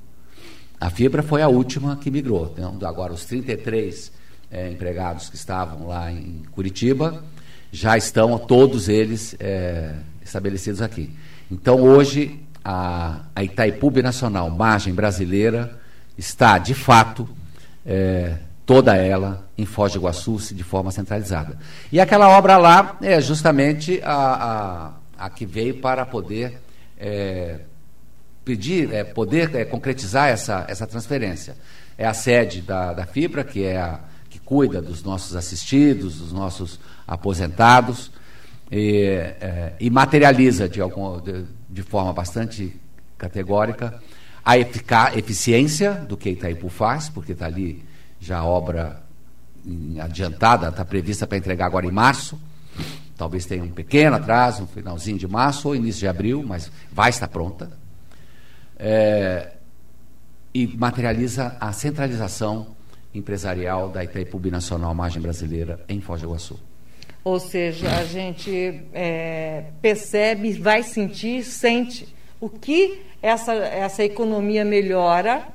A 0.80 0.92
Fibra 0.92 1.24
foi 1.24 1.42
a 1.42 1.48
última 1.48 1.96
que 1.98 2.12
migrou. 2.12 2.54
Então, 2.56 2.78
agora, 2.88 3.12
os 3.12 3.26
33 3.26 4.19
é, 4.52 4.70
empregados 4.70 5.30
que 5.30 5.36
estavam 5.36 5.88
lá 5.88 6.12
em 6.12 6.44
Curitiba 6.52 7.24
já 7.72 7.98
estão 7.98 8.38
todos 8.38 8.90
eles 8.90 9.36
é, 9.40 9.94
estabelecidos 10.24 10.82
aqui. 10.82 11.16
Então, 11.52 11.82
hoje, 11.82 12.40
a, 12.64 13.22
a 13.36 13.44
Itaipu 13.44 13.92
Nacional, 14.02 14.50
margem 14.50 14.94
brasileira, 14.94 15.80
está, 16.18 16.58
de 16.58 16.74
fato, 16.74 17.30
é, 17.86 18.38
toda 18.66 18.96
ela 18.96 19.48
em 19.58 19.66
Foz 19.66 19.94
do 19.94 20.00
Iguaçu 20.00 20.38
de 20.54 20.64
forma 20.64 20.92
centralizada. 20.92 21.58
E 21.92 22.00
aquela 22.00 22.30
obra 22.30 22.58
lá 22.58 22.98
é 23.02 23.20
justamente 23.22 24.02
a, 24.04 24.94
a, 25.18 25.26
a 25.26 25.30
que 25.30 25.46
veio 25.46 25.80
para 25.80 26.06
poder 26.06 26.62
é, 27.00 27.60
pedir, 28.44 28.94
é, 28.94 29.04
poder 29.04 29.56
é, 29.56 29.66
concretizar 29.66 30.30
essa, 30.30 30.66
essa 30.68 30.86
transferência. 30.86 31.56
É 31.98 32.06
a 32.06 32.14
sede 32.14 32.62
da, 32.62 32.94
da 32.94 33.06
Fibra, 33.06 33.44
que 33.44 33.64
é 33.64 33.78
a 33.78 34.00
que 34.30 34.39
cuida 34.39 34.82
dos 34.82 35.04
nossos 35.04 35.36
assistidos, 35.36 36.20
dos 36.20 36.32
nossos 36.32 36.80
aposentados, 37.08 38.12
e, 38.72 39.04
é, 39.42 39.74
e 39.80 39.89
materializa 39.89 40.70
de, 40.70 40.80
algum, 40.80 41.20
de, 41.20 41.46
de, 41.68 41.82
forma 41.82 42.13
bastante 42.13 42.80
categórica 43.18 44.00
a 44.46 44.58
eficiência 44.58 45.94
do 45.94 46.15
que 46.15 46.30
Itaipu 46.30 46.70
faz, 46.70 47.10
porque 47.10 47.34
está 47.34 47.48
ali 47.48 47.84
já 48.20 48.39
a 48.39 48.46
obra 48.46 49.02
adiantada, 50.02 50.70
está 50.70 50.86
prevista 50.86 51.28
para 51.28 51.38
entregar 51.38 51.65
agora 51.65 51.86
em 51.86 51.92
março. 51.92 52.39
Talvez 53.18 53.46
tenha 53.46 53.63
um 53.63 53.70
pequeno 53.70 54.15
atraso, 54.15 54.63
um 54.63 54.68
finalzinho 54.68 55.18
de 55.18 55.28
março 55.28 55.68
ou 55.68 55.76
início 55.76 56.00
de 56.00 56.08
abril, 56.08 56.44
mas 56.48 56.72
vai 56.92 57.10
estar 57.10 57.28
pronta 57.28 57.70
é, 58.80 59.52
e 60.54 60.65
materializa 60.65 61.58
a 61.60 61.74
centralização 61.74 62.79
empresarial 63.13 63.89
da 63.89 64.04
Itaipu 64.04 64.39
Nacional 64.50 64.93
Margem 64.93 65.22
Brasileira 65.22 65.80
em 65.88 66.00
Foz 66.00 66.22
do 66.22 66.28
Iguaçu. 66.28 66.60
Ou 67.24 67.39
seja, 67.39 67.89
a 67.98 68.06
gente 68.06 68.82
é, 68.93 69.65
percebe, 69.82 70.54
vai 70.54 70.84
sentir, 70.84 71.43
sente 71.43 72.08
o 72.39 72.50
que 72.50 73.02
essa, 73.22 73.54
essa 73.54 74.04
economia 74.04 74.63
melhora 74.63 75.48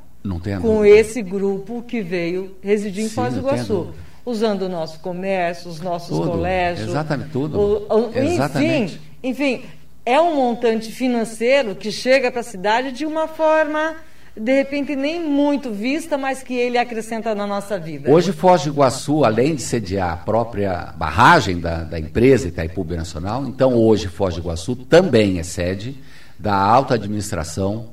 com 0.60 0.76
dúvida. 0.78 0.88
esse 0.88 1.22
grupo 1.22 1.82
que 1.82 2.00
veio 2.00 2.56
residir 2.62 3.04
em 3.04 3.08
Sim, 3.08 3.14
Foz 3.14 3.34
do 3.34 3.40
Iguaçu. 3.40 3.94
Usando 4.26 4.62
o 4.62 4.68
nosso 4.70 5.00
comércio, 5.00 5.70
os 5.70 5.82
nossos 5.82 6.16
tudo, 6.16 6.30
colégios. 6.30 6.88
Exatamente, 6.88 7.30
tudo. 7.30 7.60
O, 7.60 8.08
o, 8.08 8.18
exatamente. 8.18 8.98
Enfim, 9.22 9.58
enfim, 9.58 9.64
é 10.06 10.18
um 10.18 10.34
montante 10.36 10.90
financeiro 10.90 11.74
que 11.74 11.92
chega 11.92 12.30
para 12.30 12.40
a 12.40 12.44
cidade 12.44 12.92
de 12.92 13.04
uma 13.04 13.28
forma, 13.28 13.96
de 14.36 14.52
repente, 14.52 14.96
nem 14.96 15.22
muito 15.22 15.70
vista, 15.70 16.18
mas 16.18 16.42
que 16.42 16.54
ele 16.54 16.76
acrescenta 16.76 17.34
na 17.34 17.46
nossa 17.46 17.78
vida. 17.78 18.10
Hoje, 18.10 18.32
Foz 18.32 18.64
do 18.64 18.70
Iguaçu, 18.70 19.24
além 19.24 19.54
de 19.54 19.62
sediar 19.62 20.12
a 20.12 20.16
própria 20.16 20.92
barragem 20.96 21.60
da, 21.60 21.84
da 21.84 21.98
empresa 21.98 22.48
Itaipu 22.48 22.84
Nacional, 22.84 23.46
então 23.46 23.74
hoje 23.74 24.08
Foz 24.08 24.34
do 24.34 24.40
Iguaçu 24.40 24.74
também 24.74 25.38
é 25.38 25.44
sede 25.44 25.96
da 26.38 26.54
alta 26.56 26.94
administração 26.94 27.90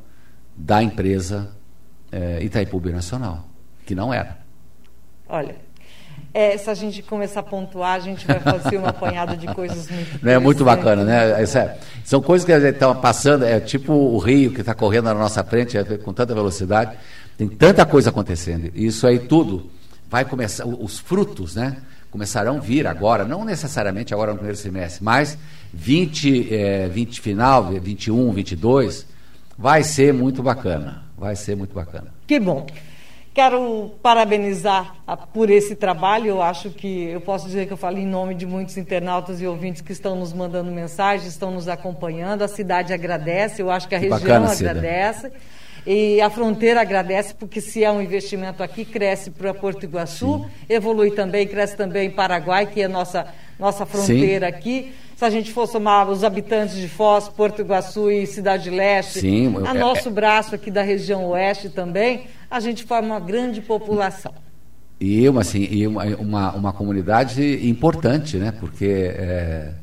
da 0.58 0.82
empresa 0.82 1.52
é, 2.12 2.44
Itaipu 2.44 2.80
Nacional, 2.90 3.46
que 3.86 3.94
não 3.94 4.12
era. 4.12 4.40
Olha, 5.30 5.56
é, 6.34 6.58
se 6.58 6.70
a 6.70 6.74
gente 6.74 7.02
começar 7.02 7.42
a 7.42 7.44
pontuar, 7.44 7.96
a 7.96 8.00
gente 8.00 8.26
vai 8.26 8.40
fazer 8.40 8.78
uma 8.78 8.90
apanhada 8.90 9.36
de 9.36 9.48
coisas 9.48 9.90
muito 9.90 10.24
Não 10.24 10.32
é 10.32 10.40
muito 10.40 10.64
bacana, 10.64 11.04
né? 11.04 11.42
É, 11.42 11.78
são 12.04 12.22
coisas 12.22 12.46
que 12.46 12.52
estão 12.52 12.96
passando, 12.96 13.44
é 13.44 13.60
tipo 13.60 13.94
o 13.94 14.18
rio 14.18 14.54
que 14.54 14.62
está 14.62 14.74
correndo 14.74 15.06
na 15.06 15.14
nossa 15.14 15.44
frente 15.44 15.78
é, 15.78 15.84
com 15.98 16.14
tanta 16.14 16.34
velocidade, 16.34 16.98
tem 17.38 17.48
tanta 17.48 17.86
coisa 17.86 18.10
acontecendo. 18.10 18.72
Isso 18.74 19.06
aí 19.06 19.20
tudo 19.20 19.70
vai 20.10 20.24
começar, 20.24 20.66
os 20.66 21.00
frutos, 21.00 21.56
né? 21.56 21.78
Começarão 22.10 22.58
a 22.58 22.60
vir 22.60 22.88
agora, 22.88 23.24
não 23.24 23.46
necessariamente 23.46 24.14
agora 24.14 24.32
no 24.32 24.38
primeiro 24.38 24.58
semestre, 24.58 25.04
mas 25.04 25.38
20, 25.74 26.54
é, 26.54 26.88
20 26.90 27.22
final, 27.22 27.72
21, 27.72 28.32
22, 28.32 29.06
vai 29.58 29.84
ser 29.84 30.14
muito 30.14 30.44
bacana. 30.44 31.04
Vai 31.18 31.36
ser 31.36 31.56
muito 31.56 31.74
bacana. 31.74 32.08
Que 32.26 32.40
bom. 32.40 32.66
Quero 33.34 33.92
parabenizar 34.04 34.94
por 35.34 35.50
esse 35.50 35.74
trabalho. 35.74 36.28
Eu 36.28 36.42
acho 36.42 36.70
que 36.70 37.06
eu 37.06 37.22
posso 37.22 37.46
dizer 37.46 37.66
que 37.66 37.72
eu 37.72 37.78
falo 37.78 37.98
em 37.98 38.06
nome 38.06 38.36
de 38.36 38.46
muitos 38.46 38.76
internautas 38.76 39.42
e 39.42 39.48
ouvintes 39.48 39.82
que 39.82 39.94
estão 39.94 40.18
nos 40.18 40.34
mandando 40.34 40.70
mensagens, 40.70 41.32
estão 41.32 41.50
nos 41.50 41.70
acompanhando. 41.70 42.42
A 42.42 42.48
cidade 42.50 42.92
agradece, 42.92 43.62
eu 43.62 43.72
acho 43.72 43.88
que 43.88 43.96
a 43.96 44.00
que 44.00 44.10
região 44.10 44.42
bacana, 44.42 44.52
agradece. 44.52 45.30
Cida. 45.30 45.34
E 45.88 46.20
a 46.20 46.30
fronteira 46.30 46.82
agradece, 46.82 47.34
porque 47.34 47.62
se 47.62 47.84
é 47.84 47.92
um 47.92 48.02
investimento 48.02 48.62
aqui, 48.62 48.84
cresce 48.84 49.32
para 49.32 49.54
Porto 49.54 49.84
Iguaçu, 49.84 50.40
Sim. 50.40 50.46
evolui 50.70 51.12
também, 51.12 51.48
cresce 51.48 51.76
também 51.76 52.08
em 52.08 52.12
Paraguai, 52.12 52.68
que 52.68 52.82
é 52.82 52.88
nossa, 52.88 53.26
nossa 53.58 53.86
fronteira 53.86 54.48
Sim. 54.48 54.54
aqui. 54.54 54.94
Se 55.22 55.26
a 55.26 55.30
gente 55.30 55.52
for 55.52 55.68
somar 55.68 56.10
os 56.10 56.24
habitantes 56.24 56.76
de 56.76 56.88
Foz, 56.88 57.30
Porto 57.30 57.62
Iguaçu 57.62 58.10
e 58.10 58.26
Cidade 58.26 58.72
Leste, 58.72 59.20
Sim, 59.20 59.54
a 59.68 59.70
é, 59.70 59.80
nosso 59.80 60.08
é, 60.08 60.12
braço 60.12 60.56
aqui 60.56 60.72
da 60.72 60.82
região 60.82 61.26
oeste 61.26 61.70
também, 61.70 62.24
a 62.50 62.60
gente 62.60 62.84
forma 62.84 63.10
uma 63.10 63.20
grande 63.20 63.62
população. 63.62 64.34
E 65.00 65.30
uma, 65.30 65.42
assim, 65.42 65.68
e 65.70 65.86
uma, 65.86 66.06
uma, 66.16 66.56
uma 66.56 66.74
comunidade 66.74 67.70
importante, 67.70 68.38
né? 68.38 68.52
Porque 68.52 69.14
é, 69.16 69.74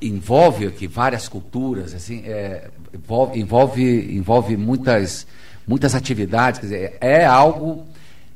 envolve 0.00 0.68
aqui 0.68 0.86
várias 0.86 1.26
culturas, 1.26 1.92
assim, 1.92 2.22
é, 2.24 2.70
envolve, 2.94 3.40
envolve, 3.40 4.16
envolve 4.16 4.56
muitas, 4.56 5.26
muitas 5.66 5.92
atividades, 5.92 6.60
quer 6.60 6.66
dizer, 6.66 6.98
é 7.00 7.26
algo 7.26 7.84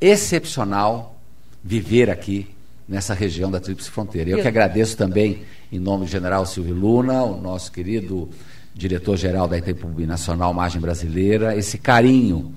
excepcional 0.01 1.15
viver 1.63 2.11
aqui 2.11 2.58
nessa 2.89 3.13
região 3.13 3.51
da 3.51 3.61
Tríplice 3.61 3.91
Fronteira. 3.91 4.31
Eu 4.31 4.41
que 4.41 4.49
agradeço 4.49 4.97
também, 4.97 5.43
em 5.71 5.79
nome 5.79 6.07
do 6.07 6.11
general 6.11 6.47
Silvio 6.47 6.75
Luna, 6.75 7.23
o 7.23 7.41
nosso 7.41 7.71
querido 7.71 8.29
diretor-geral 8.75 9.47
da 9.47 9.59
Itaipu 9.59 9.89
Nacional 10.07 10.55
Margem 10.55 10.81
Brasileira, 10.81 11.57
esse 11.57 11.77
carinho 11.77 12.55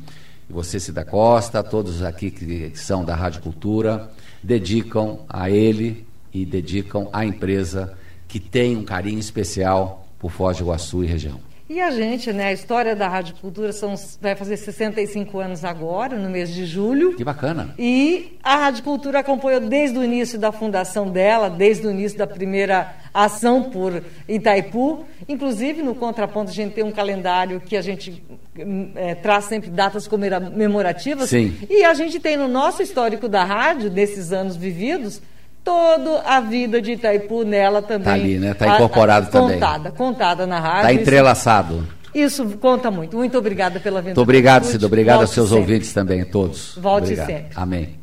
você, 0.51 0.79
Cida 0.79 1.05
Costa, 1.05 1.63
todos 1.63 2.03
aqui 2.03 2.29
que 2.29 2.71
são 2.75 3.05
da 3.05 3.15
Rádio 3.15 3.41
Cultura, 3.41 4.11
dedicam 4.43 5.19
a 5.29 5.49
ele 5.49 6.05
e 6.33 6.45
dedicam 6.45 7.09
à 7.13 7.25
empresa 7.25 7.97
que 8.27 8.39
tem 8.39 8.75
um 8.75 8.83
carinho 8.83 9.19
especial 9.19 10.07
por 10.19 10.31
Foz 10.31 10.57
do 10.57 10.63
Iguaçu 10.63 11.03
e 11.03 11.07
região. 11.07 11.39
E 11.71 11.79
a 11.79 11.89
gente, 11.89 12.33
né, 12.33 12.47
a 12.47 12.51
história 12.51 12.93
da 12.93 13.07
Rádio 13.07 13.33
Cultura 13.35 13.71
são, 13.71 13.95
vai 14.19 14.35
fazer 14.35 14.57
65 14.57 15.39
anos 15.39 15.63
agora, 15.63 16.17
no 16.17 16.29
mês 16.29 16.53
de 16.53 16.65
julho. 16.65 17.15
Que 17.15 17.23
bacana. 17.23 17.73
E 17.79 18.37
a 18.43 18.57
Rádio 18.57 18.83
Cultura 18.83 19.19
acompanhou 19.19 19.61
desde 19.61 19.97
o 19.97 20.03
início 20.03 20.37
da 20.37 20.51
fundação 20.51 21.09
dela, 21.09 21.49
desde 21.49 21.87
o 21.87 21.91
início 21.91 22.17
da 22.17 22.27
primeira 22.27 22.93
ação 23.13 23.63
por 23.63 24.03
Itaipu. 24.27 25.05
Inclusive, 25.29 25.81
no 25.81 25.95
contraponto, 25.95 26.51
a 26.51 26.53
gente 26.53 26.73
tem 26.73 26.83
um 26.83 26.91
calendário 26.91 27.61
que 27.61 27.77
a 27.77 27.81
gente 27.81 28.21
é, 28.95 29.15
traz 29.15 29.45
sempre 29.45 29.69
datas 29.69 30.09
comemorativas. 30.09 31.29
Sim. 31.29 31.57
E 31.69 31.85
a 31.85 31.93
gente 31.93 32.19
tem 32.19 32.35
no 32.35 32.49
nosso 32.49 32.83
histórico 32.83 33.29
da 33.29 33.45
rádio, 33.45 33.89
desses 33.89 34.33
anos 34.33 34.57
vividos, 34.57 35.21
toda 35.63 36.21
a 36.21 36.39
vida 36.39 36.81
de 36.81 36.93
Itaipu 36.93 37.43
nela 37.43 37.81
também. 37.81 37.99
Está 37.99 38.13
ali, 38.13 38.39
né? 38.39 38.51
Está 38.51 38.75
incorporado 38.75 39.25
a, 39.25 39.29
a, 39.29 39.31
também. 39.31 39.53
Contada, 39.59 39.91
contada 39.91 40.47
na 40.47 40.59
rádio. 40.59 40.89
Está 40.89 40.93
entrelaçado. 40.93 41.87
Isso, 42.13 42.43
isso 42.43 42.57
conta 42.57 42.91
muito. 42.91 43.15
Muito 43.15 43.37
obrigada 43.37 43.79
pela 43.79 43.99
vinda. 44.01 44.09
Muito 44.09 44.21
obrigado, 44.21 44.65
Cida. 44.65 44.85
Obrigado 44.85 45.17
Volte 45.17 45.29
aos 45.29 45.33
seus 45.33 45.49
sempre. 45.49 45.61
ouvintes 45.61 45.93
também, 45.93 46.25
todos. 46.25 46.77
Volte 46.77 47.03
obrigado. 47.05 47.27
sempre. 47.27 47.51
Amém. 47.55 47.99